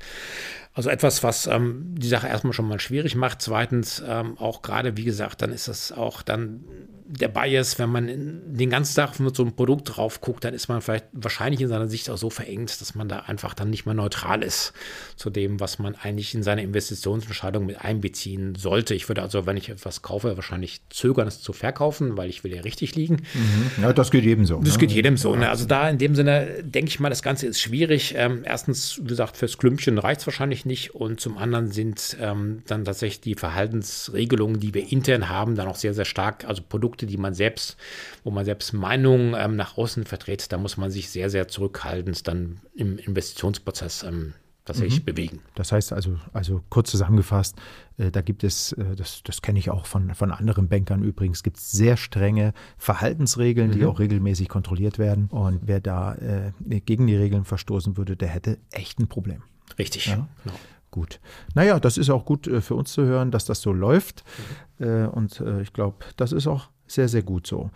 Also 0.73 0.89
etwas, 0.89 1.21
was 1.23 1.47
ähm, 1.47 1.95
die 1.97 2.07
Sache 2.07 2.27
erstmal 2.27 2.53
schon 2.53 2.67
mal 2.67 2.79
schwierig 2.79 3.15
macht. 3.15 3.41
Zweitens 3.41 4.01
ähm, 4.05 4.37
auch 4.37 4.61
gerade, 4.61 4.95
wie 4.95 5.03
gesagt, 5.03 5.41
dann 5.41 5.51
ist 5.51 5.67
das 5.67 5.91
auch 5.91 6.21
dann 6.21 6.63
der 7.11 7.27
Bias, 7.27 7.77
wenn 7.77 7.89
man 7.89 8.41
den 8.45 8.69
ganzen 8.69 8.95
Tag 8.95 9.19
mit 9.19 9.35
so 9.35 9.43
einem 9.43 9.53
Produkt 9.53 9.97
drauf 9.97 10.21
guckt, 10.21 10.45
dann 10.45 10.53
ist 10.53 10.69
man 10.69 10.81
vielleicht 10.81 11.07
wahrscheinlich 11.11 11.59
in 11.59 11.67
seiner 11.67 11.87
Sicht 11.87 12.09
auch 12.09 12.17
so 12.17 12.29
verengt, 12.29 12.79
dass 12.79 12.95
man 12.95 13.09
da 13.09 13.19
einfach 13.19 13.53
dann 13.53 13.69
nicht 13.69 13.85
mehr 13.85 13.93
neutral 13.93 14.41
ist 14.43 14.71
zu 15.17 15.29
dem, 15.29 15.59
was 15.59 15.77
man 15.77 15.95
eigentlich 15.95 16.33
in 16.33 16.41
seine 16.41 16.63
Investitionsentscheidung 16.63 17.65
mit 17.65 17.81
einbeziehen 17.81 18.55
sollte. 18.55 18.95
Ich 18.95 19.09
würde 19.09 19.21
also, 19.21 19.45
wenn 19.45 19.57
ich 19.57 19.67
etwas 19.67 20.01
kaufe, 20.01 20.37
wahrscheinlich 20.37 20.81
zögern, 20.89 21.27
es 21.27 21.41
zu 21.41 21.51
verkaufen, 21.51 22.15
weil 22.15 22.29
ich 22.29 22.45
will 22.45 22.55
ja 22.55 22.61
richtig 22.61 22.95
liegen. 22.95 23.23
Mhm. 23.33 23.83
Ja, 23.83 23.91
das 23.91 24.09
geht 24.09 24.23
jedem 24.23 24.45
so. 24.45 24.61
Das 24.61 24.73
ne? 24.73 24.79
geht 24.79 24.91
jedem 24.91 25.17
so. 25.17 25.35
Ne? 25.35 25.49
Also 25.49 25.65
da 25.65 25.89
in 25.89 25.97
dem 25.97 26.15
Sinne 26.15 26.63
denke 26.63 26.89
ich 26.89 26.99
mal, 27.01 27.09
das 27.09 27.23
Ganze 27.23 27.45
ist 27.45 27.59
schwierig. 27.59 28.13
Ähm, 28.15 28.43
erstens, 28.45 28.99
wie 29.01 29.07
gesagt, 29.07 29.35
fürs 29.35 29.57
Klümpchen 29.57 29.97
reicht 29.97 30.21
es 30.21 30.27
wahrscheinlich 30.27 30.60
nicht 30.65 30.93
und 30.93 31.19
zum 31.19 31.37
anderen 31.37 31.71
sind 31.71 32.17
ähm, 32.19 32.63
dann 32.67 32.85
tatsächlich 32.85 33.21
die 33.21 33.35
Verhaltensregelungen, 33.35 34.59
die 34.59 34.73
wir 34.73 34.91
intern 34.91 35.29
haben, 35.29 35.55
dann 35.55 35.67
auch 35.67 35.75
sehr, 35.75 35.93
sehr 35.93 36.05
stark, 36.05 36.45
also 36.45 36.61
Produkte 36.61 36.91
Produkte, 36.91 37.05
die 37.05 37.17
man 37.17 37.33
selbst, 37.33 37.77
wo 38.23 38.31
man 38.31 38.43
selbst 38.43 38.73
Meinungen 38.73 39.35
ähm, 39.37 39.55
nach 39.55 39.77
außen 39.77 40.05
vertritt, 40.05 40.51
da 40.51 40.57
muss 40.57 40.77
man 40.77 40.91
sich 40.91 41.09
sehr, 41.09 41.29
sehr 41.29 41.47
zurückhaltend 41.47 42.27
dann 42.27 42.59
im 42.73 42.97
Investitionsprozess 42.97 44.03
ähm, 44.03 44.33
tatsächlich 44.65 45.01
mhm. 45.01 45.05
bewegen. 45.05 45.39
Das 45.55 45.71
heißt 45.71 45.93
also, 45.93 46.17
also 46.33 46.63
kurz 46.69 46.91
zusammengefasst, 46.91 47.55
äh, 47.97 48.11
da 48.11 48.21
gibt 48.21 48.43
es, 48.43 48.73
äh, 48.73 48.95
das, 48.95 49.23
das 49.23 49.41
kenne 49.41 49.59
ich 49.59 49.69
auch 49.69 49.85
von, 49.85 50.13
von 50.15 50.31
anderen 50.31 50.67
Bankern 50.67 51.03
übrigens, 51.03 51.43
gibt 51.43 51.57
es 51.57 51.71
sehr 51.71 51.97
strenge 51.97 52.53
Verhaltensregeln, 52.77 53.69
mhm. 53.69 53.73
die 53.73 53.85
auch 53.85 53.99
regelmäßig 53.99 54.49
kontrolliert 54.49 54.99
werden. 54.99 55.27
Und 55.29 55.61
wer 55.63 55.79
da 55.79 56.15
äh, 56.15 56.51
gegen 56.81 57.07
die 57.07 57.15
Regeln 57.15 57.45
verstoßen 57.45 57.95
würde, 57.95 58.15
der 58.15 58.27
hätte 58.27 58.57
echt 58.71 58.99
ein 58.99 59.07
Problem. 59.07 59.43
Richtig, 59.81 60.05
ja? 60.05 60.27
genau. 60.43 60.55
Gut. 60.91 61.19
Naja, 61.55 61.79
das 61.79 61.97
ist 61.97 62.09
auch 62.09 62.25
gut 62.25 62.47
äh, 62.47 62.61
für 62.61 62.75
uns 62.75 62.91
zu 62.91 63.03
hören, 63.03 63.31
dass 63.31 63.45
das 63.45 63.61
so 63.61 63.71
läuft. 63.71 64.23
Mhm. 64.79 65.09
Und 65.09 65.43
ich 65.61 65.73
glaube, 65.73 65.97
das 66.17 66.31
ist 66.31 66.47
auch 66.47 66.69
sehr, 66.87 67.07
sehr 67.07 67.21
gut 67.21 67.45
so. 67.45 67.69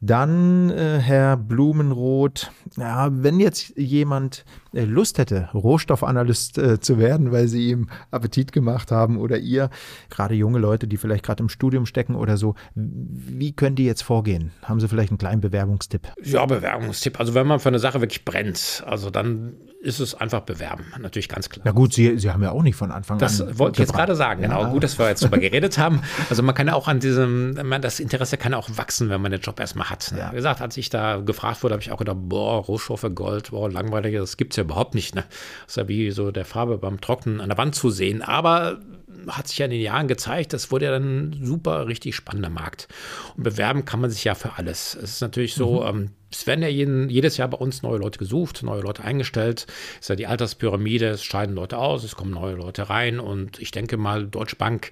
Dann, 0.00 0.70
äh, 0.70 0.98
Herr 1.00 1.36
Blumenroth, 1.36 2.52
ja, 2.76 3.08
wenn 3.10 3.40
jetzt 3.40 3.76
jemand 3.76 4.44
äh, 4.72 4.84
Lust 4.84 5.18
hätte, 5.18 5.48
Rohstoffanalyst 5.54 6.58
äh, 6.58 6.80
zu 6.80 6.98
werden, 6.98 7.32
weil 7.32 7.48
Sie 7.48 7.70
ihm 7.70 7.88
Appetit 8.12 8.52
gemacht 8.52 8.92
haben 8.92 9.18
oder 9.18 9.38
ihr, 9.38 9.70
gerade 10.08 10.34
junge 10.34 10.60
Leute, 10.60 10.86
die 10.86 10.98
vielleicht 10.98 11.24
gerade 11.24 11.42
im 11.42 11.48
Studium 11.48 11.84
stecken 11.84 12.14
oder 12.14 12.36
so, 12.36 12.54
wie 12.74 13.52
können 13.52 13.74
die 13.74 13.84
jetzt 13.84 14.02
vorgehen? 14.02 14.52
Haben 14.62 14.78
Sie 14.78 14.86
vielleicht 14.86 15.10
einen 15.10 15.18
kleinen 15.18 15.40
Bewerbungstipp? 15.40 16.08
Ja, 16.22 16.46
Bewerbungstipp. 16.46 17.18
Also 17.18 17.34
wenn 17.34 17.46
man 17.46 17.58
für 17.58 17.68
eine 17.68 17.80
Sache 17.80 18.00
wirklich 18.00 18.24
brennt, 18.24 18.84
also 18.86 19.10
dann 19.10 19.54
ist 19.80 20.00
es 20.00 20.14
einfach 20.14 20.40
bewerben, 20.40 20.84
natürlich 20.98 21.28
ganz 21.28 21.48
klar. 21.48 21.64
Ja 21.64 21.72
gut, 21.72 21.94
Sie, 21.94 22.18
Sie 22.18 22.30
haben 22.30 22.42
ja 22.42 22.50
auch 22.50 22.62
nicht 22.62 22.76
von 22.76 22.90
Anfang 22.90 23.18
das 23.18 23.40
an. 23.40 23.48
Das 23.48 23.58
wollte 23.58 23.76
ich 23.76 23.88
jetzt 23.88 23.96
gerade 23.96 24.16
sagen, 24.16 24.42
genau. 24.42 24.62
Ja. 24.62 24.70
Gut, 24.70 24.82
dass 24.82 24.98
wir 24.98 25.08
jetzt 25.08 25.22
darüber 25.22 25.38
geredet 25.38 25.78
haben. 25.78 26.02
Also 26.30 26.42
man 26.42 26.54
kann 26.54 26.66
ja 26.66 26.74
auch 26.74 26.88
an 26.88 27.00
diesem, 27.00 27.54
das 27.80 28.00
Interesse 28.00 28.36
kann 28.36 28.54
auch 28.54 28.68
wachsen, 28.76 29.08
wenn 29.08 29.20
man 29.20 29.30
den 29.30 29.40
Job 29.40 29.60
hat. 29.90 30.12
Ne? 30.12 30.18
Ja. 30.18 30.32
Wie 30.32 30.36
gesagt, 30.36 30.60
als 30.60 30.76
ich 30.76 30.90
da 30.90 31.18
gefragt 31.18 31.62
wurde, 31.62 31.74
habe 31.74 31.82
ich 31.82 31.90
auch 31.90 31.98
gedacht, 31.98 32.16
boah, 32.20 32.62
Rohstoffe, 32.62 33.06
Gold, 33.14 33.50
boah, 33.50 33.70
langweilig, 33.70 34.14
das 34.14 34.36
gibt 34.36 34.52
es 34.52 34.56
ja 34.56 34.64
überhaupt 34.64 34.94
nicht. 34.94 35.14
Ne? 35.14 35.24
Das 35.64 35.72
ist 35.72 35.76
ja 35.76 35.88
wie 35.88 36.10
so 36.10 36.30
der 36.30 36.44
Farbe 36.44 36.78
beim 36.78 37.00
Trocknen 37.00 37.40
an 37.40 37.48
der 37.48 37.58
Wand 37.58 37.74
zu 37.74 37.90
sehen. 37.90 38.22
Aber 38.22 38.80
hat 39.26 39.48
sich 39.48 39.58
ja 39.58 39.64
in 39.66 39.72
den 39.72 39.80
Jahren 39.80 40.08
gezeigt, 40.08 40.52
das 40.52 40.70
wurde 40.70 40.86
ja 40.86 40.90
dann 40.92 41.30
ein 41.30 41.44
super, 41.44 41.86
richtig 41.86 42.14
spannender 42.14 42.50
Markt. 42.50 42.88
Und 43.36 43.42
bewerben 43.42 43.84
kann 43.84 44.00
man 44.00 44.10
sich 44.10 44.24
ja 44.24 44.34
für 44.34 44.56
alles. 44.56 44.94
Es 44.94 45.10
ist 45.10 45.20
natürlich 45.20 45.54
so, 45.54 45.80
mhm. 45.80 45.86
ähm, 45.86 46.10
es 46.30 46.46
werden 46.46 46.62
ja 46.62 46.68
jeden, 46.68 47.08
jedes 47.08 47.36
Jahr 47.36 47.48
bei 47.48 47.56
uns 47.56 47.82
neue 47.82 47.98
Leute 47.98 48.18
gesucht, 48.18 48.62
neue 48.62 48.82
Leute 48.82 49.02
eingestellt. 49.02 49.66
Es 49.94 50.00
ist 50.00 50.08
ja 50.08 50.16
die 50.16 50.26
Alterspyramide, 50.26 51.08
es 51.08 51.24
scheiden 51.24 51.54
Leute 51.54 51.78
aus, 51.78 52.04
es 52.04 52.16
kommen 52.16 52.32
neue 52.32 52.54
Leute 52.54 52.90
rein 52.90 53.18
und 53.18 53.58
ich 53.58 53.70
denke 53.70 53.96
mal, 53.96 54.26
Deutsche 54.26 54.56
Bank 54.56 54.90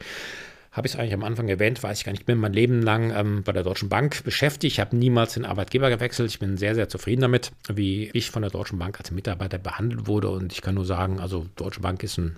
habe 0.77 0.87
ich 0.87 0.93
es 0.93 0.99
eigentlich 0.99 1.15
am 1.15 1.25
Anfang 1.25 1.49
erwähnt, 1.49 1.83
weiß 1.83 1.99
ich 1.99 2.05
gar 2.05 2.13
nicht, 2.13 2.21
ich 2.21 2.27
bin 2.27 2.39
mein 2.39 2.53
Leben 2.53 2.83
lang 2.83 3.11
ähm, 3.17 3.43
bei 3.43 3.53
der 3.53 3.63
Deutschen 3.63 3.89
Bank 3.89 4.23
beschäftigt. 4.25 4.75
Ich 4.75 4.81
habe 4.81 4.95
niemals 4.95 5.35
den 5.35 5.47
Arbeitgeber 5.47 5.89
gewechselt. 5.89 6.31
Ich 6.31 6.39
bin 6.39 6.59
sehr, 6.59 6.75
sehr 6.75 6.89
zufrieden 6.89 7.23
damit, 7.23 7.53
wie 7.73 8.11
ich 8.13 8.31
von 8.31 8.43
der 8.43 8.51
Deutschen 8.51 8.79
Bank 8.79 8.99
als 8.99 9.11
Mitarbeiter 9.11 9.59
behandelt 9.59 10.07
wurde. 10.07 10.29
Und 10.29 10.53
ich 10.53 10.61
kann 10.61 10.75
nur 10.75 10.85
sagen, 10.85 11.19
also 11.19 11.47
Deutsche 11.57 11.81
Bank 11.81 12.03
ist 12.03 12.19
ein 12.19 12.37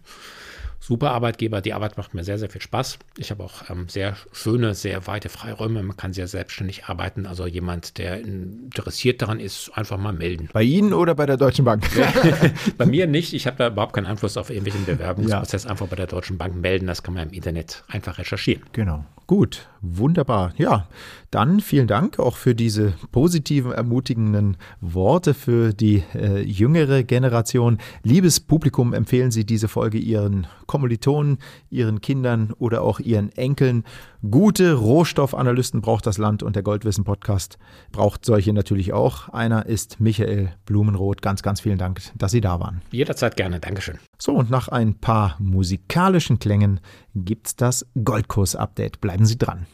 super 0.80 1.10
Arbeitgeber. 1.10 1.60
Die 1.60 1.72
Arbeit 1.72 1.96
macht 1.96 2.14
mir 2.14 2.24
sehr, 2.24 2.38
sehr 2.38 2.50
viel 2.50 2.60
Spaß. 2.60 2.98
Ich 3.16 3.30
habe 3.30 3.42
auch 3.42 3.68
ähm, 3.70 3.88
sehr 3.88 4.16
schöne, 4.32 4.74
sehr 4.74 5.06
weite 5.06 5.28
Freiräume. 5.28 5.82
Man 5.82 5.96
kann 5.96 6.12
sehr 6.12 6.28
selbstständig 6.28 6.86
arbeiten. 6.86 7.26
Also 7.26 7.46
jemand, 7.46 7.98
der 7.98 8.20
interessiert 8.20 9.22
daran 9.22 9.40
ist, 9.40 9.70
einfach 9.74 9.98
mal 9.98 10.12
melden. 10.12 10.48
Bei 10.52 10.62
Ihnen 10.62 10.92
oder 10.92 11.14
bei 11.14 11.26
der 11.26 11.36
Deutschen 11.36 11.64
Bank? 11.64 11.84
bei 12.78 12.86
mir 12.86 13.06
nicht. 13.06 13.32
Ich 13.34 13.46
habe 13.46 13.56
da 13.56 13.68
überhaupt 13.68 13.94
keinen 13.94 14.06
Einfluss 14.06 14.36
auf 14.36 14.50
irgendwelchen 14.50 14.84
Bewerbungsprozess. 14.84 15.64
Ja. 15.64 15.70
Einfach 15.70 15.88
bei 15.88 15.96
der 15.96 16.06
Deutschen 16.06 16.38
Bank 16.38 16.56
melden. 16.56 16.86
Das 16.86 17.02
kann 17.02 17.14
man 17.14 17.28
im 17.28 17.34
Internet 17.34 17.84
einfach 17.88 18.18
recherchieren. 18.18 18.62
Genau. 18.72 19.04
Gut, 19.26 19.68
wunderbar. 19.80 20.52
Ja, 20.56 20.88
dann 21.30 21.60
vielen 21.60 21.86
Dank 21.86 22.18
auch 22.18 22.36
für 22.36 22.54
diese 22.54 22.94
positiven, 23.12 23.72
ermutigenden 23.72 24.56
Worte 24.80 25.34
für 25.34 25.72
die 25.74 26.02
äh, 26.14 26.40
jüngere 26.40 27.02
Generation. 27.02 27.78
Liebes 28.02 28.40
Publikum, 28.40 28.94
empfehlen 28.94 29.30
Sie 29.30 29.44
diese 29.44 29.68
Folge 29.68 29.98
Ihren 29.98 30.46
Kommilitonen, 30.66 31.38
Ihren 31.70 32.00
Kindern 32.00 32.52
oder 32.58 32.82
auch 32.82 33.00
Ihren 33.00 33.30
Enkeln. 33.32 33.84
Gute 34.28 34.74
Rohstoffanalysten 34.74 35.80
braucht 35.80 36.06
das 36.06 36.18
Land 36.18 36.42
und 36.42 36.56
der 36.56 36.62
Goldwissen 36.62 37.04
Podcast 37.04 37.58
braucht 37.92 38.24
solche 38.24 38.52
natürlich 38.52 38.92
auch. 38.92 39.28
Einer 39.28 39.66
ist 39.66 40.00
Michael 40.00 40.52
Blumenroth. 40.66 41.22
Ganz, 41.22 41.42
ganz 41.42 41.60
vielen 41.60 41.78
Dank, 41.78 42.00
dass 42.16 42.32
Sie 42.32 42.40
da 42.40 42.58
waren. 42.58 42.82
Jederzeit 42.90 43.36
gerne. 43.36 43.60
Dankeschön. 43.60 43.98
So, 44.18 44.32
und 44.32 44.50
nach 44.50 44.68
ein 44.68 44.94
paar 44.94 45.36
musikalischen 45.38 46.38
Klängen 46.38 46.80
gibt's 47.14 47.54
das 47.54 47.86
Goldkurs-Update. 48.02 49.00
Bleiben 49.00 49.26
Sie 49.26 49.38
dran. 49.38 49.66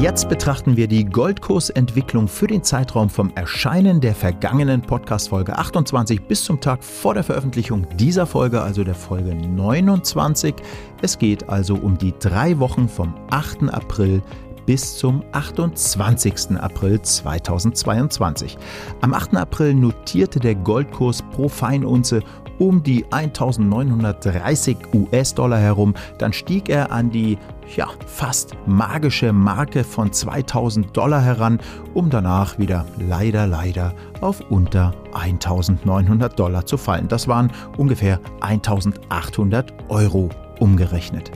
Jetzt 0.00 0.30
betrachten 0.30 0.78
wir 0.78 0.88
die 0.88 1.04
Goldkursentwicklung 1.04 2.26
für 2.26 2.46
den 2.46 2.62
Zeitraum 2.62 3.10
vom 3.10 3.30
Erscheinen 3.34 4.00
der 4.00 4.14
vergangenen 4.14 4.80
Podcast-Folge 4.80 5.58
28 5.58 6.22
bis 6.22 6.42
zum 6.42 6.58
Tag 6.58 6.82
vor 6.82 7.12
der 7.12 7.22
Veröffentlichung 7.22 7.86
dieser 7.98 8.24
Folge, 8.24 8.62
also 8.62 8.82
der 8.82 8.94
Folge 8.94 9.34
29. 9.34 10.54
Es 11.02 11.18
geht 11.18 11.50
also 11.50 11.74
um 11.74 11.98
die 11.98 12.14
drei 12.18 12.58
Wochen 12.58 12.88
vom 12.88 13.14
8. 13.28 13.64
April 13.74 14.22
bis 14.64 14.96
zum 14.96 15.22
28. 15.32 16.58
April 16.58 17.02
2022. 17.02 18.56
Am 19.02 19.12
8. 19.12 19.36
April 19.36 19.74
notierte 19.74 20.40
der 20.40 20.54
Goldkurs 20.54 21.20
pro 21.30 21.46
Feinunze 21.50 22.22
um 22.58 22.82
die 22.82 23.04
1930 23.10 24.76
US-Dollar 24.94 25.58
herum. 25.58 25.94
Dann 26.18 26.32
stieg 26.32 26.70
er 26.70 26.90
an 26.90 27.10
die 27.10 27.36
ja, 27.76 27.88
fast 28.06 28.56
magische 28.66 29.32
Marke 29.32 29.84
von 29.84 30.12
2000 30.12 30.96
Dollar 30.96 31.22
heran, 31.22 31.60
um 31.94 32.10
danach 32.10 32.58
wieder 32.58 32.86
leider, 32.98 33.46
leider 33.46 33.94
auf 34.20 34.40
unter 34.50 34.94
1900 35.12 36.38
Dollar 36.38 36.66
zu 36.66 36.76
fallen. 36.76 37.08
Das 37.08 37.28
waren 37.28 37.52
ungefähr 37.76 38.20
1800 38.40 39.72
Euro 39.88 40.30
umgerechnet. 40.58 41.30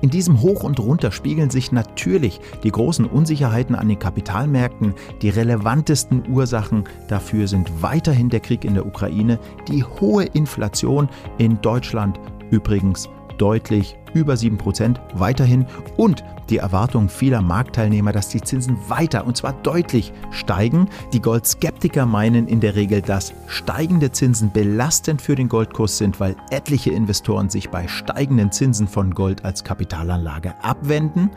In 0.00 0.10
diesem 0.10 0.40
Hoch 0.40 0.64
und 0.64 0.80
Runter 0.80 1.12
spiegeln 1.12 1.50
sich 1.50 1.70
natürlich 1.72 2.40
die 2.64 2.70
großen 2.70 3.04
Unsicherheiten 3.04 3.74
an 3.74 3.88
den 3.88 3.98
Kapitalmärkten. 3.98 4.94
Die 5.20 5.28
relevantesten 5.28 6.24
Ursachen 6.28 6.84
dafür 7.08 7.46
sind 7.46 7.82
weiterhin 7.82 8.30
der 8.30 8.40
Krieg 8.40 8.64
in 8.64 8.74
der 8.74 8.86
Ukraine, 8.86 9.38
die 9.68 9.84
hohe 9.84 10.24
Inflation 10.24 11.08
in 11.38 11.60
Deutschland 11.60 12.18
übrigens 12.50 13.08
deutlich 13.42 13.96
über 14.14 14.34
7% 14.34 15.00
weiterhin 15.14 15.66
und 15.96 16.22
die 16.48 16.58
Erwartung 16.58 17.08
vieler 17.08 17.42
Marktteilnehmer, 17.42 18.12
dass 18.12 18.28
die 18.28 18.40
Zinsen 18.40 18.76
weiter 18.88 19.26
und 19.26 19.36
zwar 19.36 19.52
deutlich 19.64 20.12
steigen. 20.30 20.88
Die 21.12 21.20
Goldskeptiker 21.20 22.06
meinen 22.06 22.46
in 22.46 22.60
der 22.60 22.76
Regel, 22.76 23.02
dass 23.02 23.34
steigende 23.48 24.12
Zinsen 24.12 24.52
belastend 24.52 25.20
für 25.20 25.34
den 25.34 25.48
Goldkurs 25.48 25.98
sind, 25.98 26.20
weil 26.20 26.36
etliche 26.50 26.92
Investoren 26.92 27.50
sich 27.50 27.68
bei 27.68 27.88
steigenden 27.88 28.52
Zinsen 28.52 28.86
von 28.86 29.12
Gold 29.12 29.44
als 29.44 29.64
Kapitalanlage 29.64 30.54
abwenden 30.62 31.30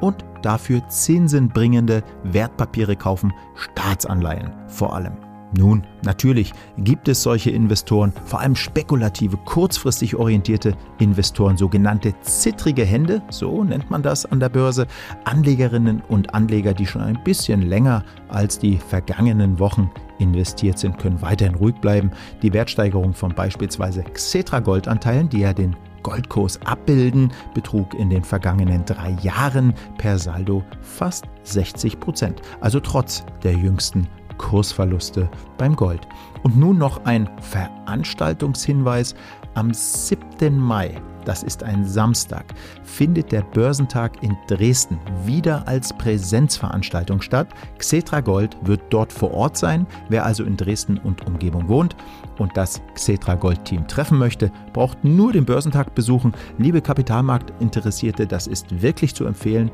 und 0.00 0.24
dafür 0.42 0.88
zinsenbringende 0.88 2.02
Wertpapiere 2.24 2.96
kaufen, 2.96 3.32
Staatsanleihen 3.54 4.50
vor 4.66 4.96
allem. 4.96 5.31
Nun, 5.54 5.82
natürlich 6.02 6.52
gibt 6.78 7.08
es 7.08 7.22
solche 7.22 7.50
Investoren, 7.50 8.12
vor 8.24 8.40
allem 8.40 8.56
spekulative, 8.56 9.36
kurzfristig 9.36 10.16
orientierte 10.16 10.74
Investoren, 10.98 11.58
sogenannte 11.58 12.14
zittrige 12.22 12.84
Hände, 12.84 13.22
so 13.28 13.62
nennt 13.62 13.90
man 13.90 14.02
das 14.02 14.24
an 14.24 14.40
der 14.40 14.48
Börse, 14.48 14.86
Anlegerinnen 15.24 16.02
und 16.08 16.34
Anleger, 16.34 16.72
die 16.72 16.86
schon 16.86 17.02
ein 17.02 17.22
bisschen 17.22 17.62
länger 17.62 18.02
als 18.28 18.58
die 18.58 18.78
vergangenen 18.78 19.58
Wochen 19.58 19.90
investiert 20.18 20.78
sind, 20.78 20.98
können 20.98 21.20
weiterhin 21.20 21.56
ruhig 21.56 21.74
bleiben. 21.76 22.10
Die 22.40 22.52
Wertsteigerung 22.52 23.12
von 23.12 23.34
beispielsweise 23.34 24.02
Xetra 24.04 24.60
Goldanteilen, 24.60 25.28
die 25.28 25.40
ja 25.40 25.52
den 25.52 25.76
Goldkurs 26.02 26.60
abbilden, 26.64 27.30
betrug 27.54 27.94
in 27.94 28.10
den 28.10 28.24
vergangenen 28.24 28.84
drei 28.84 29.16
Jahren 29.22 29.74
per 29.98 30.18
Saldo 30.18 30.64
fast 30.80 31.26
60 31.44 32.00
Prozent, 32.00 32.40
also 32.60 32.80
trotz 32.80 33.24
der 33.42 33.52
jüngsten 33.52 34.08
Kursverluste 34.42 35.30
beim 35.56 35.74
Gold. 35.74 36.06
Und 36.42 36.58
nun 36.58 36.76
noch 36.76 37.04
ein 37.04 37.30
Veranstaltungshinweis. 37.40 39.14
Am 39.54 39.72
7. 39.72 40.58
Mai 40.58 41.00
das 41.24 41.42
ist 41.42 41.62
ein 41.62 41.84
Samstag, 41.84 42.44
findet 42.82 43.32
der 43.32 43.42
Börsentag 43.42 44.22
in 44.22 44.36
Dresden 44.48 44.98
wieder 45.24 45.66
als 45.68 45.92
Präsenzveranstaltung 45.92 47.20
statt. 47.20 47.48
Xetra 47.78 48.20
Gold 48.20 48.56
wird 48.62 48.80
dort 48.90 49.12
vor 49.12 49.32
Ort 49.32 49.56
sein. 49.56 49.86
Wer 50.08 50.24
also 50.24 50.44
in 50.44 50.56
Dresden 50.56 50.98
und 50.98 51.26
Umgebung 51.26 51.68
wohnt 51.68 51.96
und 52.38 52.56
das 52.56 52.82
Xetra 52.94 53.36
Gold 53.36 53.64
Team 53.64 53.86
treffen 53.86 54.18
möchte, 54.18 54.50
braucht 54.72 55.04
nur 55.04 55.32
den 55.32 55.44
Börsentag 55.44 55.94
besuchen. 55.94 56.32
Liebe 56.58 56.80
Kapitalmarktinteressierte, 56.80 58.26
das 58.26 58.46
ist 58.46 58.82
wirklich 58.82 59.14
zu 59.14 59.24
empfehlen. 59.24 59.70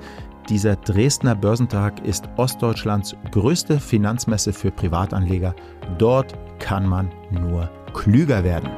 Dieser 0.48 0.76
Dresdner 0.76 1.34
Börsentag 1.34 2.06
ist 2.06 2.26
Ostdeutschlands 2.36 3.14
größte 3.32 3.78
Finanzmesse 3.78 4.54
für 4.54 4.70
Privatanleger. 4.70 5.54
Dort 5.98 6.34
kann 6.58 6.86
man 6.86 7.10
nur 7.30 7.70
klüger 7.92 8.42
werden. 8.44 8.70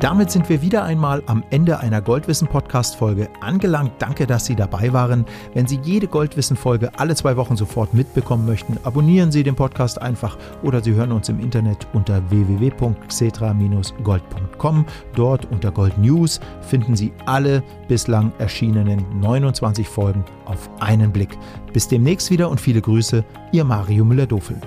Damit 0.00 0.30
sind 0.30 0.48
wir 0.50 0.60
wieder 0.60 0.84
einmal 0.84 1.22
am 1.24 1.42
Ende 1.48 1.80
einer 1.80 2.02
Goldwissen-Podcast-Folge 2.02 3.30
angelangt. 3.40 3.92
Danke, 3.98 4.26
dass 4.26 4.44
Sie 4.44 4.54
dabei 4.54 4.92
waren. 4.92 5.24
Wenn 5.54 5.66
Sie 5.66 5.80
jede 5.82 6.06
Goldwissen-Folge 6.06 6.90
alle 6.98 7.14
zwei 7.14 7.38
Wochen 7.38 7.56
sofort 7.56 7.94
mitbekommen 7.94 8.44
möchten, 8.44 8.76
abonnieren 8.84 9.32
Sie 9.32 9.42
den 9.42 9.54
Podcast 9.54 10.02
einfach 10.02 10.36
oder 10.62 10.84
Sie 10.84 10.92
hören 10.92 11.12
uns 11.12 11.30
im 11.30 11.40
Internet 11.40 11.86
unter 11.94 12.20
www.xetra-gold.com. 12.30 14.84
Dort 15.14 15.50
unter 15.50 15.72
Gold 15.72 15.96
News 15.96 16.40
finden 16.60 16.94
Sie 16.94 17.14
alle 17.24 17.62
bislang 17.88 18.32
erschienenen 18.38 19.02
29 19.20 19.88
Folgen 19.88 20.26
auf 20.44 20.68
einen 20.78 21.10
Blick. 21.10 21.38
Bis 21.72 21.88
demnächst 21.88 22.30
wieder 22.30 22.50
und 22.50 22.60
viele 22.60 22.82
Grüße, 22.82 23.24
Ihr 23.52 23.64
Mario 23.64 24.04
Müller-Dofel. 24.04 24.58